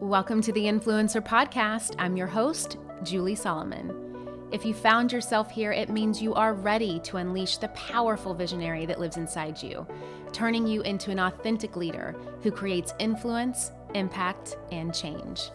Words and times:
Welcome 0.00 0.40
to 0.42 0.52
the 0.52 0.64
Influencer 0.64 1.22
Podcast. 1.22 1.94
I'm 1.98 2.16
your 2.16 2.26
host, 2.26 2.78
Julie 3.02 3.34
Solomon. 3.34 4.48
If 4.50 4.64
you 4.64 4.72
found 4.72 5.12
yourself 5.12 5.50
here, 5.50 5.72
it 5.72 5.90
means 5.90 6.22
you 6.22 6.32
are 6.32 6.54
ready 6.54 7.00
to 7.00 7.18
unleash 7.18 7.58
the 7.58 7.68
powerful 7.68 8.32
visionary 8.32 8.86
that 8.86 8.98
lives 8.98 9.18
inside 9.18 9.62
you, 9.62 9.86
turning 10.32 10.66
you 10.66 10.80
into 10.82 11.10
an 11.10 11.18
authentic 11.18 11.76
leader 11.76 12.14
who 12.42 12.50
creates 12.50 12.94
influence, 12.98 13.72
impact, 13.94 14.56
and 14.72 14.94
change. 14.94 15.50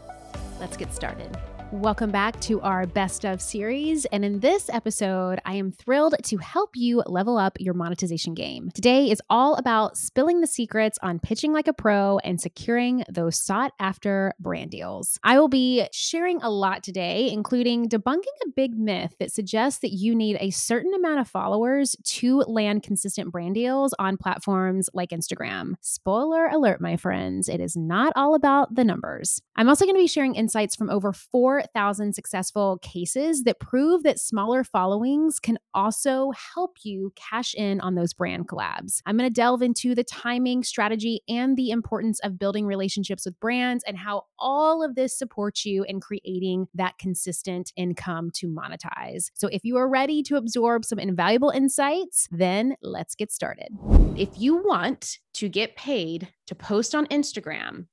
Let's 0.59 0.77
get 0.77 0.93
started. 0.93 1.35
Welcome 1.71 2.09
back 2.09 2.41
to 2.41 2.59
our 2.61 2.87
Best 2.87 3.25
of 3.25 3.39
series. 3.39 4.05
And 4.05 4.25
in 4.25 4.39
this 4.39 4.71
episode, 4.71 5.39
I 5.45 5.53
am 5.53 5.71
thrilled 5.71 6.15
to 6.23 6.37
help 6.37 6.71
you 6.73 7.03
level 7.05 7.37
up 7.37 7.57
your 7.59 7.75
monetization 7.75 8.33
game. 8.33 8.71
Today 8.73 9.11
is 9.11 9.21
all 9.29 9.53
about 9.53 9.95
spilling 9.95 10.41
the 10.41 10.47
secrets 10.47 10.97
on 11.03 11.19
pitching 11.19 11.53
like 11.53 11.67
a 11.67 11.73
pro 11.73 12.17
and 12.23 12.41
securing 12.41 13.03
those 13.07 13.39
sought 13.39 13.73
after 13.79 14.33
brand 14.39 14.71
deals. 14.71 15.19
I 15.23 15.37
will 15.37 15.47
be 15.47 15.87
sharing 15.91 16.41
a 16.41 16.49
lot 16.49 16.81
today, 16.81 17.29
including 17.31 17.87
debunking 17.87 18.23
a 18.43 18.49
big 18.55 18.75
myth 18.75 19.13
that 19.19 19.31
suggests 19.31 19.81
that 19.81 19.93
you 19.93 20.15
need 20.15 20.37
a 20.39 20.49
certain 20.49 20.95
amount 20.95 21.19
of 21.19 21.27
followers 21.27 21.95
to 22.03 22.39
land 22.39 22.81
consistent 22.81 23.31
brand 23.31 23.53
deals 23.53 23.93
on 23.99 24.17
platforms 24.17 24.89
like 24.95 25.11
Instagram. 25.11 25.75
Spoiler 25.81 26.47
alert, 26.47 26.81
my 26.81 26.97
friends, 26.97 27.47
it 27.47 27.61
is 27.61 27.77
not 27.77 28.11
all 28.15 28.33
about 28.33 28.73
the 28.73 28.83
numbers. 28.83 29.39
I'm 29.55 29.69
also 29.69 29.85
going 29.85 29.95
to 29.95 30.01
be 30.01 30.07
sharing 30.07 30.33
insights 30.33 30.75
from 30.75 30.89
over 30.89 31.13
four 31.13 31.58
4,000 31.59 32.13
successful 32.13 32.77
cases 32.81 33.43
that 33.43 33.59
prove 33.59 34.03
that 34.03 34.17
smaller 34.17 34.63
followings 34.63 35.39
can 35.39 35.57
also 35.73 36.31
help 36.31 36.77
you 36.83 37.11
cash 37.15 37.53
in 37.53 37.81
on 37.81 37.95
those 37.95 38.13
brand 38.13 38.47
collabs. 38.47 39.01
I'm 39.05 39.17
going 39.17 39.29
to 39.29 39.33
delve 39.33 39.61
into 39.61 39.93
the 39.93 40.05
timing, 40.05 40.63
strategy, 40.63 41.21
and 41.27 41.57
the 41.57 41.71
importance 41.71 42.19
of 42.21 42.39
building 42.39 42.65
relationships 42.65 43.25
with 43.25 43.37
brands 43.41 43.83
and 43.85 43.97
how 43.97 44.23
all 44.37 44.83
of 44.83 44.95
this 44.95 45.17
supports 45.17 45.65
you 45.65 45.83
in 45.83 45.99
creating 45.99 46.67
that 46.75 46.97
consistent 46.97 47.73
income 47.75 48.31
to 48.35 48.47
monetize. 48.47 49.31
So 49.33 49.49
if 49.49 49.65
you 49.65 49.75
are 49.75 49.89
ready 49.89 50.23
to 50.23 50.37
absorb 50.37 50.85
some 50.85 50.99
invaluable 50.99 51.49
insights, 51.49 52.27
then 52.31 52.75
let's 52.81 53.15
get 53.15 53.31
started. 53.31 53.69
If 54.15 54.29
you 54.37 54.63
want 54.63 55.19
to 55.33 55.49
get 55.49 55.75
paid 55.75 56.29
to 56.47 56.55
post 56.55 56.95
on 56.95 57.05
Instagram, 57.07 57.87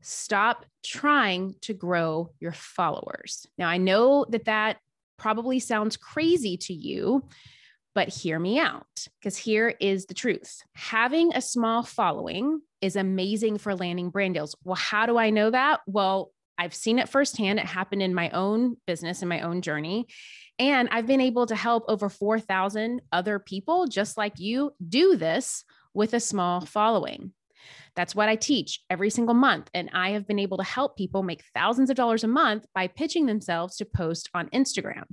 Stop 0.00 0.64
trying 0.84 1.54
to 1.62 1.74
grow 1.74 2.30
your 2.40 2.52
followers. 2.52 3.46
Now, 3.56 3.68
I 3.68 3.78
know 3.78 4.26
that 4.30 4.44
that 4.44 4.78
probably 5.16 5.58
sounds 5.58 5.96
crazy 5.96 6.56
to 6.56 6.72
you, 6.72 7.24
but 7.94 8.08
hear 8.08 8.38
me 8.38 8.58
out 8.60 9.08
because 9.18 9.36
here 9.36 9.74
is 9.80 10.06
the 10.06 10.14
truth. 10.14 10.62
Having 10.74 11.32
a 11.34 11.40
small 11.40 11.82
following 11.82 12.60
is 12.80 12.94
amazing 12.94 13.58
for 13.58 13.74
landing 13.74 14.10
brand 14.10 14.34
deals. 14.34 14.54
Well, 14.62 14.76
how 14.76 15.06
do 15.06 15.18
I 15.18 15.30
know 15.30 15.50
that? 15.50 15.80
Well, 15.86 16.30
I've 16.56 16.74
seen 16.74 16.98
it 16.98 17.08
firsthand. 17.08 17.58
It 17.58 17.66
happened 17.66 18.02
in 18.02 18.14
my 18.14 18.30
own 18.30 18.76
business 18.86 19.22
and 19.22 19.28
my 19.28 19.40
own 19.40 19.62
journey. 19.62 20.06
And 20.58 20.88
I've 20.90 21.06
been 21.06 21.20
able 21.20 21.46
to 21.46 21.54
help 21.54 21.84
over 21.88 22.08
4,000 22.08 23.00
other 23.12 23.38
people 23.38 23.86
just 23.86 24.16
like 24.16 24.38
you 24.38 24.72
do 24.86 25.16
this 25.16 25.64
with 25.94 26.14
a 26.14 26.20
small 26.20 26.60
following. 26.60 27.32
That's 27.94 28.14
what 28.14 28.28
I 28.28 28.36
teach 28.36 28.80
every 28.90 29.10
single 29.10 29.34
month. 29.34 29.70
And 29.74 29.90
I 29.92 30.10
have 30.10 30.26
been 30.26 30.38
able 30.38 30.58
to 30.58 30.64
help 30.64 30.96
people 30.96 31.22
make 31.22 31.44
thousands 31.54 31.90
of 31.90 31.96
dollars 31.96 32.24
a 32.24 32.28
month 32.28 32.66
by 32.74 32.86
pitching 32.86 33.26
themselves 33.26 33.76
to 33.76 33.84
post 33.84 34.28
on 34.34 34.48
Instagram. 34.50 35.04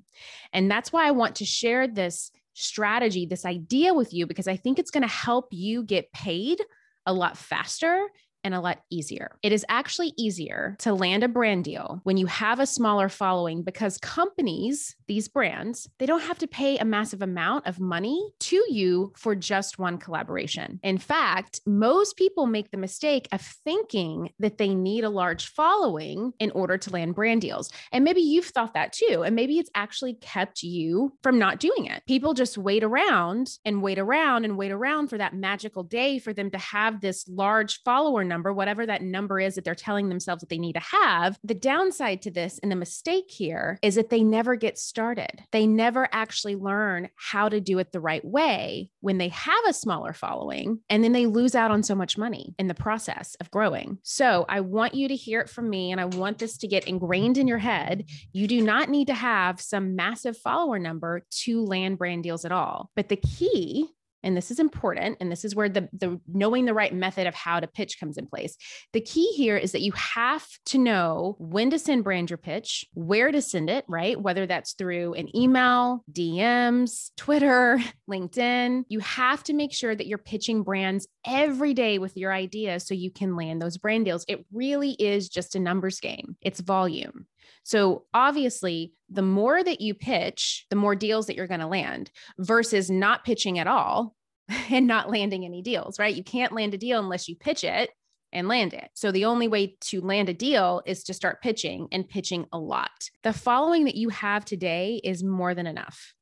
And 0.54 0.70
that's 0.70 0.92
why 0.92 1.08
I 1.08 1.12
want 1.12 1.36
to 1.38 1.46
share 1.46 1.88
this 1.88 2.32
strategy, 2.54 3.26
this 3.26 3.46
idea 3.46 3.94
with 3.94 4.14
you, 4.14 4.28
because 4.28 4.48
I 4.48 4.56
think 4.56 4.80
it's 4.80 4.92
going 4.92 5.04
to 5.04 5.10
help 5.10 5.48
you 5.52 5.84
get 5.84 6.12
paid 6.14 6.62
a 7.06 7.14
lot 7.14 7.38
faster 7.38 8.08
and 8.46 8.54
a 8.54 8.62
lot 8.62 8.80
easier. 8.90 9.32
It 9.42 9.52
is 9.52 9.66
actually 9.68 10.14
easier 10.18 10.78
to 10.80 10.94
land 10.94 11.24
a 11.24 11.28
brand 11.28 11.66
deal 11.66 12.00
when 12.04 12.16
you 12.16 12.28
have 12.28 12.60
a 12.60 12.68
smaller 12.68 13.10
following 13.10 13.64
because 13.64 13.98
companies, 13.98 14.96
these 15.08 15.28
brands, 15.28 15.90
they 15.98 16.06
don't 16.06 16.22
have 16.22 16.38
to 16.38 16.48
pay 16.48 16.78
a 16.78 16.86
massive 16.86 17.24
amount 17.24 17.66
of 17.66 17.80
money 17.80 18.30
to 18.42 18.64
you 18.70 19.12
for 19.18 19.36
just 19.36 19.80
one 19.80 19.98
collaboration. 19.98 20.80
In 20.84 21.00
fact, 21.00 21.60
most 21.66 22.16
people 22.18 22.46
make 22.46 22.70
the 22.70 22.78
mistake 22.78 23.28
of 23.32 23.42
thinking 23.42 24.30
that 24.40 24.60
they 24.60 24.76
need 24.76 25.04
a 25.04 25.10
large 25.10 25.48
following 25.48 26.32
in 26.40 26.52
order 26.52 26.78
to 26.78 26.92
land 26.92 27.16
brand 27.16 27.42
deals. 27.42 27.72
And 27.92 28.04
maybe 28.04 28.22
you've 28.22 28.46
thought 28.46 28.76
that 28.76 28.94
too. 28.94 29.24
And 29.24 29.36
maybe 29.36 29.58
it's 29.58 29.72
actually 29.74 30.14
kept 30.14 30.62
you 30.62 31.18
from 31.24 31.40
not 31.40 31.60
doing 31.60 31.88
it. 31.88 32.04
People 32.08 32.36
just 32.36 32.60
wait 32.60 32.84
around 32.84 33.50
and 33.66 33.82
wait 33.82 33.98
around 33.98 34.46
and 34.46 34.56
wait 34.56 34.72
around 34.72 35.08
for 35.08 35.18
that 35.18 35.34
magical 35.34 35.82
day 35.82 36.20
for 36.20 36.32
them 36.32 36.52
to 36.52 36.60
have 36.60 37.02
this 37.02 37.28
large 37.28 37.82
follower 37.82 38.24
number 38.24 38.35
number, 38.36 38.52
whatever 38.52 38.86
that 38.86 39.02
number 39.02 39.40
is 39.40 39.56
that 39.56 39.64
they're 39.64 39.74
telling 39.74 40.10
themselves 40.10 40.42
that 40.42 40.50
they 40.50 40.58
need 40.58 40.74
to 40.74 40.82
have. 40.82 41.40
The 41.46 41.54
downside 41.54 42.22
to 42.24 42.32
this 42.32 42.60
and 42.60 42.70
the 42.70 42.76
mistake 42.76 43.32
here 43.32 43.80
is 43.82 43.96
that 43.96 44.10
they 44.10 44.24
never 44.24 44.58
get 44.58 44.78
started. 44.78 45.42
They 45.54 45.66
never 45.66 46.10
actually 46.12 46.58
learn 46.58 47.08
how 47.16 47.48
to 47.48 47.62
do 47.62 47.80
it 47.80 47.94
the 47.94 48.02
right 48.02 48.26
way 48.26 48.90
when 49.00 49.20
they 49.20 49.30
have 49.30 49.64
a 49.70 49.74
smaller 49.74 50.12
following, 50.12 50.82
and 50.90 51.02
then 51.02 51.14
they 51.14 51.28
lose 51.28 51.56
out 51.56 51.72
on 51.72 51.82
so 51.82 51.96
much 51.96 52.18
money 52.18 52.54
in 52.60 52.68
the 52.68 52.74
process 52.74 53.36
of 53.40 53.50
growing. 53.52 54.00
So 54.04 54.46
I 54.50 54.60
want 54.60 54.96
you 54.96 55.08
to 55.08 55.16
hear 55.16 55.40
it 55.40 55.50
from 55.50 55.70
me, 55.70 55.94
and 55.94 56.02
I 56.02 56.06
want 56.06 56.40
this 56.40 56.58
to 56.58 56.68
get 56.68 56.90
ingrained 56.90 57.38
in 57.38 57.48
your 57.48 57.58
head. 57.58 58.10
You 58.34 58.48
do 58.48 58.62
not 58.62 58.90
need 58.90 59.08
to 59.08 59.14
have 59.14 59.62
some 59.62 59.96
massive 59.96 60.36
follower 60.38 60.78
number 60.78 61.26
to 61.44 61.64
land 61.64 61.98
brand 61.98 62.24
deals 62.24 62.44
at 62.44 62.52
all. 62.52 62.92
But 62.98 63.08
the 63.08 63.16
key 63.16 63.88
and 64.26 64.36
this 64.36 64.52
is 64.52 64.60
important 64.60 65.18
and 65.20 65.32
this 65.32 65.46
is 65.46 65.56
where 65.56 65.70
the, 65.70 65.88
the 65.94 66.20
knowing 66.28 66.66
the 66.66 66.74
right 66.74 66.94
method 66.94 67.28
of 67.28 67.36
how 67.36 67.60
to 67.60 67.68
pitch 67.68 68.00
comes 68.00 68.18
in 68.18 68.28
place. 68.28 68.58
The 68.92 69.02
key 69.02 69.32
here 69.34 69.56
is 69.56 69.72
that 69.72 69.82
you 69.82 69.92
have 69.94 70.46
to 70.68 70.78
know 70.78 71.36
when 71.40 71.70
to 71.70 71.80
send 71.80 72.04
brand 72.04 72.30
your 72.30 72.38
pitch 72.38 72.86
where 72.94 73.32
to 73.32 73.42
send 73.42 73.70
it 73.70 73.86
right? 73.88 74.20
Whether 74.20 74.46
that's 74.46 74.74
through 74.74 75.14
an 75.14 75.36
email 75.36 76.04
dms 76.12 77.12
twitter 77.18 77.80
linkedin. 78.10 78.84
You 78.90 79.00
have 79.00 79.44
to 79.44 79.54
make 79.54 79.74
sure 79.74 79.96
that 79.96 80.08
you're 80.08 80.18
pitching 80.18 80.64
brands 80.64 81.08
every 81.26 81.74
day 81.74 82.00
with 82.00 82.18
your 82.18 82.34
idea 82.34 82.80
so 82.80 82.94
you 82.94 83.12
can 83.12 83.36
land 83.36 83.62
those 83.62 83.78
brand 83.78 84.06
deals. 84.06 84.26
It 84.28 84.46
really 84.52 84.92
is 84.92 85.30
just 85.30 85.56
a 85.56 85.60
numbers 85.60 86.00
game. 86.00 86.36
It's 86.42 86.60
volume 86.60 87.28
so 87.64 88.06
obviously, 88.14 88.94
the 89.10 89.22
more 89.22 89.64
that 89.64 89.82
you 89.82 89.94
pitch, 89.94 90.66
the 90.70 90.76
more 90.76 90.96
deals 90.96 91.28
that 91.28 91.36
you're 91.36 91.48
going 91.48 91.60
to 91.60 91.68
land 91.68 92.12
versus 92.38 92.90
not 92.90 93.26
pitching 93.26 93.60
at 93.60 93.68
all 93.68 94.16
and 94.70 94.88
not 94.88 95.10
landing 95.10 95.46
any 95.46 95.62
deals, 95.62 96.00
right? 96.00 96.16
You 96.16 96.24
can't 96.24 96.54
land 96.54 96.74
a 96.74 96.78
deal 96.78 97.00
unless 97.00 97.28
you 97.28 97.36
pitch 97.36 97.64
it 97.64 97.90
and 98.32 98.48
land 98.48 98.74
it. 98.74 98.90
So 98.94 99.12
the 99.12 99.26
only 99.26 99.48
way 99.48 99.78
to 99.82 100.02
land 100.02 100.30
a 100.30 100.34
deal 100.34 100.82
is 100.86 101.04
to 101.06 101.14
start 101.14 101.42
pitching 101.42 101.88
and 101.92 102.08
pitching 102.08 102.46
a 102.52 102.60
lot. 102.60 103.10
The 103.24 103.34
following 103.34 103.86
that 103.86 103.96
you 103.96 104.10
have 104.10 104.44
today 104.44 105.00
is 105.04 105.24
more 105.24 105.54
than 105.54 105.68
enough. 105.68 106.14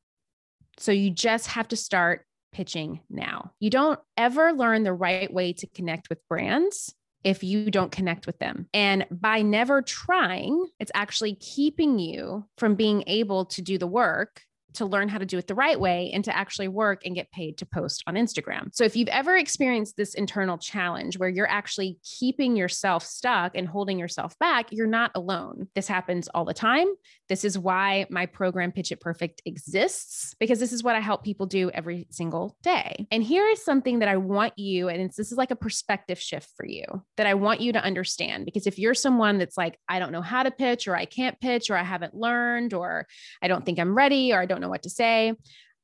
So 0.77 0.91
you 0.91 1.09
just 1.09 1.47
have 1.47 1.67
to 1.69 1.75
start 1.75 2.25
pitching 2.51 3.01
now. 3.09 3.51
You 3.59 3.69
don't 3.69 3.99
ever 4.15 4.53
learn 4.53 4.83
the 4.83 4.93
right 4.93 5.31
way 5.33 5.53
to 5.53 5.67
connect 5.67 6.09
with 6.09 6.25
brands 6.27 6.93
if 7.23 7.43
you 7.43 7.71
don't 7.71 7.91
connect 7.91 8.27
with 8.27 8.39
them. 8.39 8.67
And 8.73 9.05
by 9.09 9.41
never 9.41 9.81
trying, 9.81 10.67
it's 10.79 10.91
actually 10.93 11.35
keeping 11.35 11.99
you 11.99 12.45
from 12.57 12.75
being 12.75 13.03
able 13.07 13.45
to 13.45 13.61
do 13.61 13.77
the 13.77 13.87
work 13.87 14.41
to 14.73 14.85
learn 14.85 15.07
how 15.07 15.17
to 15.17 15.25
do 15.25 15.37
it 15.37 15.47
the 15.47 15.55
right 15.55 15.79
way 15.79 16.11
and 16.13 16.23
to 16.25 16.35
actually 16.35 16.67
work 16.67 17.05
and 17.05 17.15
get 17.15 17.31
paid 17.31 17.57
to 17.57 17.65
post 17.65 18.03
on 18.07 18.15
Instagram. 18.15 18.69
So 18.73 18.83
if 18.83 18.95
you've 18.95 19.09
ever 19.09 19.37
experienced 19.37 19.97
this 19.97 20.15
internal 20.15 20.57
challenge 20.57 21.17
where 21.17 21.29
you're 21.29 21.49
actually 21.49 21.99
keeping 22.03 22.55
yourself 22.55 23.05
stuck 23.05 23.55
and 23.55 23.67
holding 23.67 23.99
yourself 23.99 24.37
back, 24.39 24.67
you're 24.71 24.87
not 24.87 25.11
alone. 25.15 25.67
This 25.75 25.87
happens 25.87 26.27
all 26.29 26.45
the 26.45 26.53
time. 26.53 26.87
This 27.29 27.45
is 27.45 27.57
why 27.57 28.05
my 28.09 28.25
program 28.25 28.71
Pitch 28.71 28.91
It 28.91 28.99
Perfect 28.99 29.41
exists 29.45 30.35
because 30.39 30.59
this 30.59 30.73
is 30.73 30.83
what 30.83 30.95
I 30.95 30.99
help 30.99 31.23
people 31.23 31.45
do 31.45 31.69
every 31.71 32.07
single 32.09 32.57
day. 32.61 33.07
And 33.11 33.23
here 33.23 33.47
is 33.47 33.63
something 33.63 33.99
that 33.99 34.09
I 34.09 34.17
want 34.17 34.57
you 34.57 34.89
and 34.89 35.09
this 35.09 35.31
is 35.31 35.37
like 35.37 35.51
a 35.51 35.55
perspective 35.55 36.19
shift 36.19 36.49
for 36.55 36.65
you 36.65 36.83
that 37.17 37.27
I 37.27 37.35
want 37.35 37.61
you 37.61 37.73
to 37.73 37.83
understand 37.83 38.45
because 38.45 38.67
if 38.67 38.77
you're 38.77 38.93
someone 38.93 39.37
that's 39.37 39.57
like 39.57 39.79
I 39.87 39.99
don't 39.99 40.11
know 40.11 40.21
how 40.21 40.43
to 40.43 40.51
pitch 40.51 40.87
or 40.87 40.95
I 40.95 41.05
can't 41.05 41.39
pitch 41.39 41.69
or 41.69 41.77
I 41.77 41.83
haven't 41.83 42.13
learned 42.13 42.73
or 42.73 43.07
I 43.41 43.47
don't 43.47 43.65
think 43.65 43.79
I'm 43.79 43.95
ready 43.95 44.33
or 44.33 44.41
I 44.41 44.45
don't 44.45 44.61
know 44.61 44.69
what 44.69 44.83
to 44.83 44.89
say. 44.89 45.33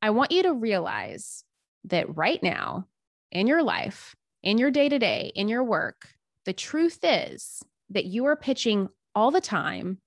I 0.01 0.09
want 0.11 0.31
you 0.31 0.43
to 0.43 0.53
realize 0.53 1.43
that 1.85 2.15
right 2.15 2.41
now 2.43 2.87
in 3.31 3.47
your 3.47 3.63
life, 3.63 4.15
in 4.43 4.57
your 4.57 4.71
day 4.71 4.89
to 4.89 4.99
day, 4.99 5.31
in 5.35 5.47
your 5.47 5.63
work, 5.63 6.07
the 6.45 6.53
truth 6.53 6.99
is 7.03 7.61
that 7.89 8.05
you 8.05 8.25
are 8.25 8.35
pitching 8.35 8.89
all 9.15 9.31
the 9.31 9.41
time, 9.41 9.99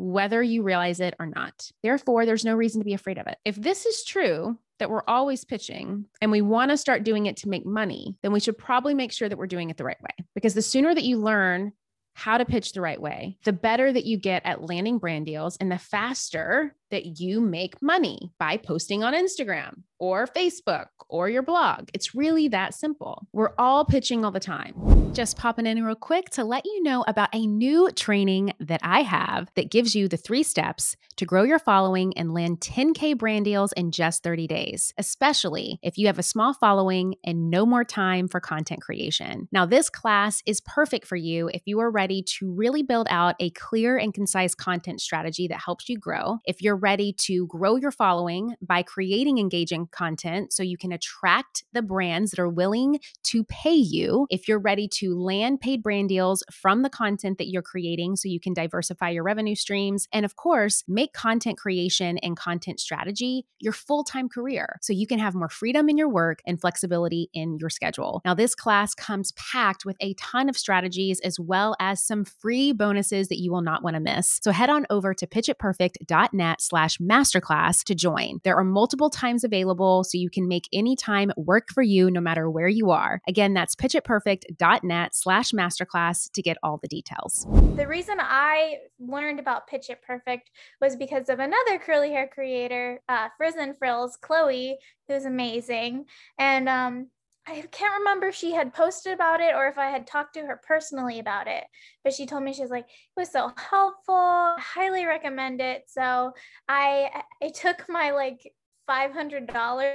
whether 0.00 0.42
you 0.42 0.62
realize 0.62 1.00
it 1.00 1.14
or 1.20 1.26
not. 1.26 1.70
Therefore, 1.82 2.24
there's 2.24 2.44
no 2.44 2.54
reason 2.54 2.80
to 2.80 2.84
be 2.84 2.94
afraid 2.94 3.18
of 3.18 3.26
it. 3.26 3.36
If 3.44 3.56
this 3.56 3.86
is 3.86 4.04
true, 4.04 4.58
that 4.78 4.90
we're 4.90 5.02
always 5.06 5.44
pitching 5.44 6.06
and 6.22 6.30
we 6.30 6.40
want 6.40 6.70
to 6.70 6.76
start 6.76 7.04
doing 7.04 7.26
it 7.26 7.36
to 7.36 7.50
make 7.50 7.66
money, 7.66 8.16
then 8.22 8.32
we 8.32 8.40
should 8.40 8.56
probably 8.56 8.94
make 8.94 9.12
sure 9.12 9.28
that 9.28 9.36
we're 9.36 9.46
doing 9.46 9.68
it 9.68 9.76
the 9.76 9.84
right 9.84 10.00
way. 10.02 10.24
Because 10.34 10.54
the 10.54 10.62
sooner 10.62 10.94
that 10.94 11.04
you 11.04 11.18
learn 11.18 11.72
how 12.14 12.38
to 12.38 12.44
pitch 12.44 12.72
the 12.72 12.80
right 12.80 13.00
way, 13.00 13.36
the 13.44 13.52
better 13.52 13.92
that 13.92 14.06
you 14.06 14.16
get 14.16 14.44
at 14.44 14.62
landing 14.62 14.98
brand 14.98 15.26
deals 15.26 15.56
and 15.58 15.70
the 15.70 15.78
faster 15.78 16.74
that 16.90 17.20
you 17.20 17.40
make 17.40 17.80
money 17.82 18.32
by 18.38 18.56
posting 18.56 19.02
on 19.02 19.14
Instagram 19.14 19.82
or 20.00 20.26
Facebook 20.26 20.86
or 21.08 21.28
your 21.28 21.42
blog. 21.42 21.88
It's 21.92 22.14
really 22.14 22.48
that 22.48 22.74
simple. 22.74 23.26
We're 23.32 23.52
all 23.58 23.84
pitching 23.84 24.24
all 24.24 24.30
the 24.30 24.40
time. 24.40 25.12
Just 25.12 25.36
popping 25.36 25.66
in 25.66 25.84
real 25.84 25.94
quick 25.94 26.30
to 26.30 26.44
let 26.44 26.64
you 26.64 26.82
know 26.82 27.04
about 27.06 27.28
a 27.34 27.46
new 27.46 27.90
training 27.90 28.52
that 28.60 28.80
I 28.82 29.02
have 29.02 29.50
that 29.56 29.70
gives 29.70 29.94
you 29.94 30.08
the 30.08 30.16
three 30.16 30.42
steps 30.42 30.96
to 31.16 31.26
grow 31.26 31.42
your 31.42 31.58
following 31.58 32.16
and 32.16 32.32
land 32.32 32.60
10K 32.60 33.18
brand 33.18 33.44
deals 33.44 33.72
in 33.72 33.90
just 33.90 34.22
30 34.22 34.46
days, 34.46 34.94
especially 34.96 35.78
if 35.82 35.98
you 35.98 36.06
have 36.06 36.18
a 36.18 36.22
small 36.22 36.54
following 36.54 37.16
and 37.24 37.50
no 37.50 37.66
more 37.66 37.84
time 37.84 38.28
for 38.28 38.40
content 38.40 38.80
creation. 38.80 39.48
Now, 39.52 39.66
this 39.66 39.90
class 39.90 40.42
is 40.46 40.60
perfect 40.62 41.06
for 41.06 41.16
you 41.16 41.50
if 41.52 41.62
you 41.66 41.80
are 41.80 41.90
ready 41.90 42.22
to 42.38 42.50
really 42.50 42.82
build 42.82 43.08
out 43.10 43.34
a 43.40 43.50
clear 43.50 43.98
and 43.98 44.14
concise 44.14 44.54
content 44.54 45.00
strategy 45.00 45.48
that 45.48 45.60
helps 45.62 45.88
you 45.88 45.98
grow. 45.98 46.38
If 46.46 46.62
you're 46.62 46.76
ready 46.80 47.12
to 47.18 47.46
grow 47.46 47.76
your 47.76 47.90
following 47.90 48.54
by 48.60 48.82
creating 48.82 49.38
engaging 49.38 49.88
content 49.92 50.52
so 50.52 50.62
you 50.62 50.76
can 50.76 50.92
attract 50.92 51.64
the 51.72 51.82
brands 51.82 52.30
that 52.30 52.40
are 52.40 52.48
willing 52.48 52.98
to 53.24 53.44
pay 53.44 53.74
you. 53.74 54.26
If 54.30 54.48
you're 54.48 54.58
ready 54.58 54.88
to 54.94 55.18
land 55.18 55.60
paid 55.60 55.82
brand 55.82 56.08
deals 56.08 56.42
from 56.52 56.82
the 56.82 56.90
content 56.90 57.38
that 57.38 57.48
you're 57.48 57.62
creating 57.62 58.16
so 58.16 58.28
you 58.28 58.40
can 58.40 58.54
diversify 58.54 59.10
your 59.10 59.22
revenue 59.22 59.54
streams. 59.54 60.08
And 60.12 60.24
of 60.24 60.36
course, 60.36 60.82
make 60.88 61.12
content 61.12 61.58
creation 61.58 62.18
and 62.18 62.36
content 62.36 62.80
strategy 62.80 63.46
your 63.58 63.72
full 63.72 64.04
time 64.04 64.28
career 64.28 64.78
so 64.80 64.92
you 64.92 65.06
can 65.06 65.18
have 65.18 65.34
more 65.34 65.48
freedom 65.48 65.88
in 65.88 65.98
your 65.98 66.08
work 66.08 66.40
and 66.46 66.60
flexibility 66.60 67.28
in 67.32 67.58
your 67.58 67.70
schedule. 67.70 68.22
Now, 68.24 68.34
this 68.34 68.54
class 68.54 68.94
comes 68.94 69.32
packed 69.32 69.84
with 69.84 69.96
a 70.00 70.14
ton 70.14 70.48
of 70.48 70.56
strategies 70.56 71.20
as 71.20 71.38
well 71.38 71.76
as 71.78 72.02
some 72.02 72.24
free 72.24 72.72
bonuses 72.72 73.28
that 73.28 73.38
you 73.38 73.50
will 73.50 73.62
not 73.62 73.82
want 73.82 73.94
to 73.94 74.00
miss. 74.00 74.40
So 74.42 74.52
head 74.52 74.70
on 74.70 74.86
over 74.90 75.14
to 75.14 75.26
pitchitperfect.net 75.26 76.60
slash 76.70 76.98
masterclass 76.98 77.82
to 77.84 77.94
join. 77.94 78.40
There 78.44 78.56
are 78.56 78.64
multiple 78.64 79.10
times 79.10 79.42
available 79.44 80.04
so 80.04 80.16
you 80.16 80.30
can 80.30 80.46
make 80.46 80.68
any 80.72 80.94
time 80.94 81.32
work 81.36 81.68
for 81.74 81.82
you 81.82 82.10
no 82.10 82.20
matter 82.20 82.48
where 82.48 82.68
you 82.68 82.90
are. 82.90 83.20
Again, 83.28 83.54
that's 83.54 83.74
pitchitperfect.net 83.74 85.14
slash 85.14 85.50
masterclass 85.50 86.30
to 86.32 86.42
get 86.42 86.56
all 86.62 86.78
the 86.78 86.88
details. 86.88 87.46
The 87.76 87.88
reason 87.88 88.18
I 88.20 88.76
learned 89.00 89.40
about 89.40 89.66
Pitch 89.66 89.90
It 89.90 90.00
Perfect 90.06 90.50
was 90.80 90.94
because 90.94 91.28
of 91.28 91.40
another 91.40 91.78
curly 91.84 92.10
hair 92.10 92.30
creator, 92.32 93.00
uh, 93.08 93.28
Frizz 93.36 93.56
and 93.56 93.76
Frills, 93.76 94.16
Chloe, 94.16 94.78
who's 95.08 95.24
amazing. 95.24 96.04
And 96.38 96.68
um, 96.68 97.08
I 97.46 97.62
can't 97.72 97.98
remember 97.98 98.28
if 98.28 98.34
she 98.34 98.52
had 98.52 98.74
posted 98.74 99.12
about 99.12 99.40
it 99.40 99.54
or 99.54 99.66
if 99.66 99.78
I 99.78 99.86
had 99.86 100.06
talked 100.06 100.34
to 100.34 100.42
her 100.42 100.60
personally 100.66 101.18
about 101.18 101.48
it, 101.48 101.64
but 102.04 102.12
she 102.12 102.26
told 102.26 102.44
me 102.44 102.52
she 102.52 102.62
was 102.62 102.70
like, 102.70 102.84
it 102.84 103.20
was 103.20 103.30
so 103.30 103.50
helpful. 103.56 104.14
I 104.14 104.56
highly 104.58 105.04
recommend 105.04 105.60
it. 105.60 105.84
So 105.88 106.32
I 106.68 107.22
I 107.42 107.48
took 107.48 107.88
my 107.88 108.10
like 108.10 108.52
$500 108.90 109.46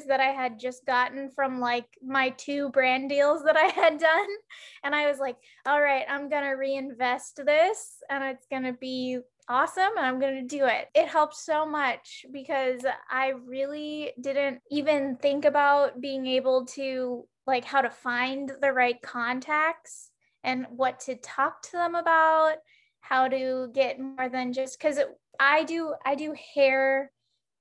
that 0.07 0.19
I 0.19 0.31
had 0.31 0.57
just 0.59 0.85
gotten 0.85 1.29
from 1.29 1.59
like 1.59 1.85
my 2.01 2.29
two 2.29 2.69
brand 2.69 3.09
deals 3.09 3.43
that 3.43 3.57
I 3.57 3.65
had 3.65 3.99
done. 3.99 4.27
And 4.83 4.95
I 4.95 5.07
was 5.07 5.19
like, 5.19 5.35
all 5.65 5.81
right, 5.81 6.05
I'm 6.09 6.29
going 6.29 6.43
to 6.43 6.51
reinvest 6.51 7.41
this 7.45 7.97
and 8.09 8.23
it's 8.23 8.47
going 8.49 8.63
to 8.63 8.73
be 8.73 9.19
awesome 9.49 9.91
and 9.97 10.05
I'm 10.05 10.19
going 10.19 10.47
to 10.47 10.57
do 10.57 10.65
it. 10.65 10.87
It 10.95 11.07
helped 11.07 11.35
so 11.35 11.65
much 11.65 12.25
because 12.31 12.81
I 13.09 13.33
really 13.45 14.13
didn't 14.21 14.61
even 14.71 15.17
think 15.17 15.45
about 15.45 15.99
being 15.99 16.25
able 16.25 16.65
to 16.67 17.25
like 17.47 17.65
how 17.65 17.81
to 17.81 17.89
find 17.89 18.51
the 18.61 18.71
right 18.71 19.01
contacts 19.01 20.09
and 20.43 20.65
what 20.69 20.99
to 21.01 21.15
talk 21.15 21.61
to 21.63 21.71
them 21.73 21.95
about, 21.95 22.55
how 22.99 23.27
to 23.27 23.69
get 23.73 23.99
more 23.99 24.29
than 24.29 24.53
just 24.53 24.79
cuz 24.79 24.99
I 25.39 25.63
do 25.63 25.93
I 26.05 26.15
do 26.15 26.33
hair 26.55 27.11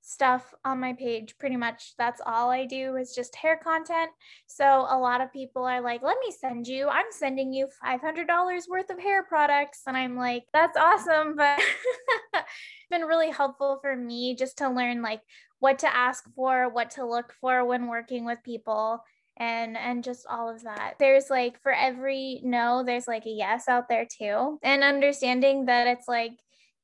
stuff 0.05 0.53
on 0.63 0.79
my 0.79 0.93
page. 0.93 1.35
Pretty 1.39 1.57
much 1.57 1.95
that's 1.97 2.21
all 2.23 2.51
I 2.51 2.65
do 2.65 2.95
is 2.95 3.15
just 3.15 3.35
hair 3.35 3.57
content. 3.57 4.11
So 4.45 4.85
a 4.87 4.97
lot 4.97 5.19
of 5.19 5.33
people 5.33 5.63
are 5.63 5.81
like, 5.81 6.03
let 6.03 6.17
me 6.23 6.31
send 6.31 6.67
you, 6.67 6.87
I'm 6.87 7.07
sending 7.09 7.51
you 7.51 7.67
$500 7.83 8.69
worth 8.69 8.89
of 8.91 8.99
hair 8.99 9.23
products. 9.23 9.81
And 9.87 9.97
I'm 9.97 10.15
like, 10.15 10.43
that's 10.53 10.77
awesome. 10.77 11.35
But 11.35 11.59
it's 11.59 12.45
been 12.91 13.01
really 13.01 13.31
helpful 13.31 13.79
for 13.81 13.95
me 13.95 14.35
just 14.35 14.59
to 14.59 14.69
learn 14.69 15.01
like 15.01 15.21
what 15.59 15.79
to 15.79 15.93
ask 15.93 16.23
for, 16.35 16.69
what 16.69 16.91
to 16.91 17.05
look 17.05 17.33
for 17.41 17.65
when 17.65 17.87
working 17.87 18.25
with 18.25 18.43
people 18.43 19.01
and 19.37 19.77
and 19.77 20.03
just 20.03 20.25
all 20.29 20.49
of 20.49 20.63
that. 20.63 20.95
There's 20.99 21.29
like 21.29 21.61
for 21.61 21.73
every 21.73 22.41
no 22.43 22.83
there's 22.85 23.07
like 23.07 23.25
a 23.25 23.31
yes 23.31 23.67
out 23.67 23.89
there 23.89 24.05
too. 24.05 24.59
And 24.63 24.83
understanding 24.83 25.65
that 25.65 25.87
it's 25.87 26.07
like 26.07 26.33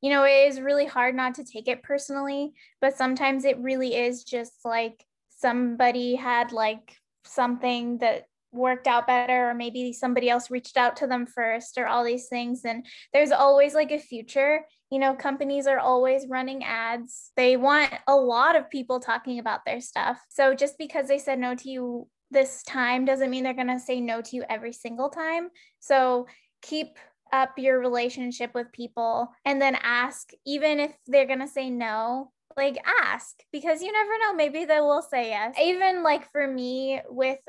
you 0.02 0.10
know, 0.10 0.24
it 0.24 0.48
is 0.48 0.60
really 0.60 0.88
hard 0.88 1.14
not 1.14 1.36
to 1.36 1.44
take 1.44 1.68
it 1.68 1.84
personally, 1.84 2.54
but 2.82 2.98
sometimes 2.98 3.46
it 3.46 3.60
really 3.60 3.96
is 3.96 4.24
just 4.24 4.54
like 4.66 5.06
somebody 5.30 6.16
had 6.16 6.52
like 6.52 6.98
something 7.24 8.00
that 8.00 8.26
worked 8.52 8.88
out 8.88 9.08
better 9.08 9.50
or 9.50 9.54
maybe 9.54 9.94
somebody 9.94 10.30
else 10.30 10.52
reached 10.52 10.76
out 10.76 10.98
to 10.98 11.08
them 11.08 11.26
first 11.26 11.78
or 11.78 11.88
all 11.88 12.04
these 12.04 12.28
things. 12.28 12.66
And 12.66 12.86
there's 13.14 13.32
always 13.32 13.74
like 13.74 13.92
a 13.92 14.00
future. 14.00 14.66
You 14.90 15.00
know 15.00 15.14
companies 15.14 15.68
are 15.68 15.80
always 15.80 16.28
running 16.28 16.64
ads. 16.64 17.32
They 17.38 17.56
want 17.56 17.94
a 18.08 18.16
lot 18.16 18.56
of 18.56 18.70
people 18.70 19.00
talking 19.00 19.40
about 19.40 19.62
their 19.66 19.80
stuff. 19.80 20.20
So 20.30 20.54
just 20.54 20.78
because 20.78 21.08
they 21.08 21.20
said 21.20 21.40
no 21.40 21.56
to 21.56 21.70
you 21.70 22.08
this 22.32 22.64
time 22.64 23.06
doesn't 23.06 23.30
mean 23.30 23.44
they're 23.44 23.54
going 23.54 23.68
to 23.68 23.80
say 23.80 24.00
no 24.00 24.22
to 24.22 24.36
you 24.36 24.44
every 24.50 24.74
single 24.74 25.10
time 25.10 25.50
so 25.80 26.26
keep 26.62 26.98
up 27.32 27.58
your 27.58 27.80
relationship 27.80 28.54
with 28.54 28.72
people 28.72 29.32
and 29.46 29.62
then 29.62 29.78
ask, 29.82 30.32
even 30.46 30.80
if 30.80 30.92
they're 31.08 31.28
going 31.28 31.40
to 31.40 31.48
say 31.48 31.70
no, 31.70 32.32
like 32.58 32.78
ask 33.04 33.36
because 33.52 33.82
you 33.82 33.92
never 33.92 34.18
know. 34.20 34.34
Maybe 34.36 34.66
they 34.66 34.82
will 34.82 35.02
say 35.02 35.30
yes. 35.30 35.56
Even 35.62 36.04
like 36.04 36.30
for 36.32 36.46
me 36.46 37.02
with 37.10 37.40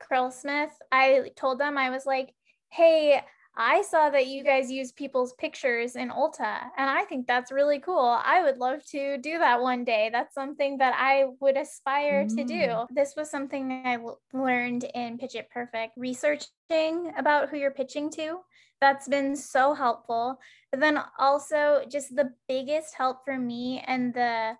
Curlsmith, 0.00 0.72
I 0.90 1.30
told 1.36 1.60
them, 1.60 1.78
I 1.78 1.90
was 1.90 2.04
like, 2.06 2.34
hey, 2.70 3.22
I 3.62 3.82
saw 3.82 4.08
that 4.08 4.26
you 4.26 4.42
guys 4.42 4.72
use 4.72 4.90
people's 4.90 5.34
pictures 5.34 5.94
in 5.94 6.08
Ulta, 6.08 6.70
and 6.78 6.88
I 6.88 7.04
think 7.04 7.26
that's 7.26 7.52
really 7.52 7.78
cool. 7.78 8.18
I 8.24 8.42
would 8.42 8.56
love 8.56 8.82
to 8.86 9.18
do 9.18 9.38
that 9.38 9.60
one 9.60 9.84
day. 9.84 10.08
That's 10.10 10.34
something 10.34 10.78
that 10.78 10.94
I 10.96 11.26
would 11.40 11.58
aspire 11.58 12.24
mm. 12.24 12.36
to 12.36 12.44
do. 12.44 12.94
This 12.94 13.12
was 13.18 13.30
something 13.30 13.70
I 13.84 13.98
learned 14.32 14.84
in 14.94 15.18
Pitch 15.18 15.34
It 15.34 15.50
Perfect, 15.50 15.92
researching 15.98 17.12
about 17.18 17.50
who 17.50 17.58
you're 17.58 17.70
pitching 17.70 18.08
to 18.12 18.38
that's 18.80 19.08
been 19.08 19.36
so 19.36 19.74
helpful. 19.74 20.38
But 20.70 20.80
then 20.80 20.98
also, 21.18 21.82
just 21.86 22.16
the 22.16 22.32
biggest 22.48 22.94
help 22.94 23.24
for 23.24 23.38
me 23.38 23.84
and 23.86 24.14
the 24.14 24.56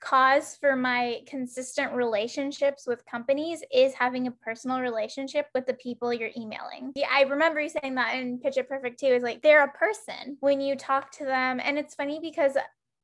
cause 0.00 0.56
for 0.60 0.76
my 0.76 1.20
consistent 1.26 1.92
relationships 1.92 2.86
with 2.86 3.04
companies 3.06 3.62
is 3.72 3.94
having 3.94 4.26
a 4.26 4.30
personal 4.30 4.80
relationship 4.80 5.46
with 5.54 5.66
the 5.66 5.74
people 5.74 6.12
you're 6.12 6.30
emailing. 6.36 6.92
Yeah, 6.94 7.08
I 7.10 7.22
remember 7.22 7.60
you 7.60 7.68
saying 7.68 7.94
that 7.96 8.16
in 8.16 8.38
Pitch 8.38 8.56
It 8.56 8.68
Perfect 8.68 9.00
too. 9.00 9.06
Is 9.06 9.22
like 9.22 9.42
they're 9.42 9.64
a 9.64 9.72
person 9.72 10.36
when 10.40 10.60
you 10.60 10.76
talk 10.76 11.10
to 11.12 11.24
them, 11.24 11.60
and 11.62 11.78
it's 11.78 11.94
funny 11.94 12.20
because 12.20 12.56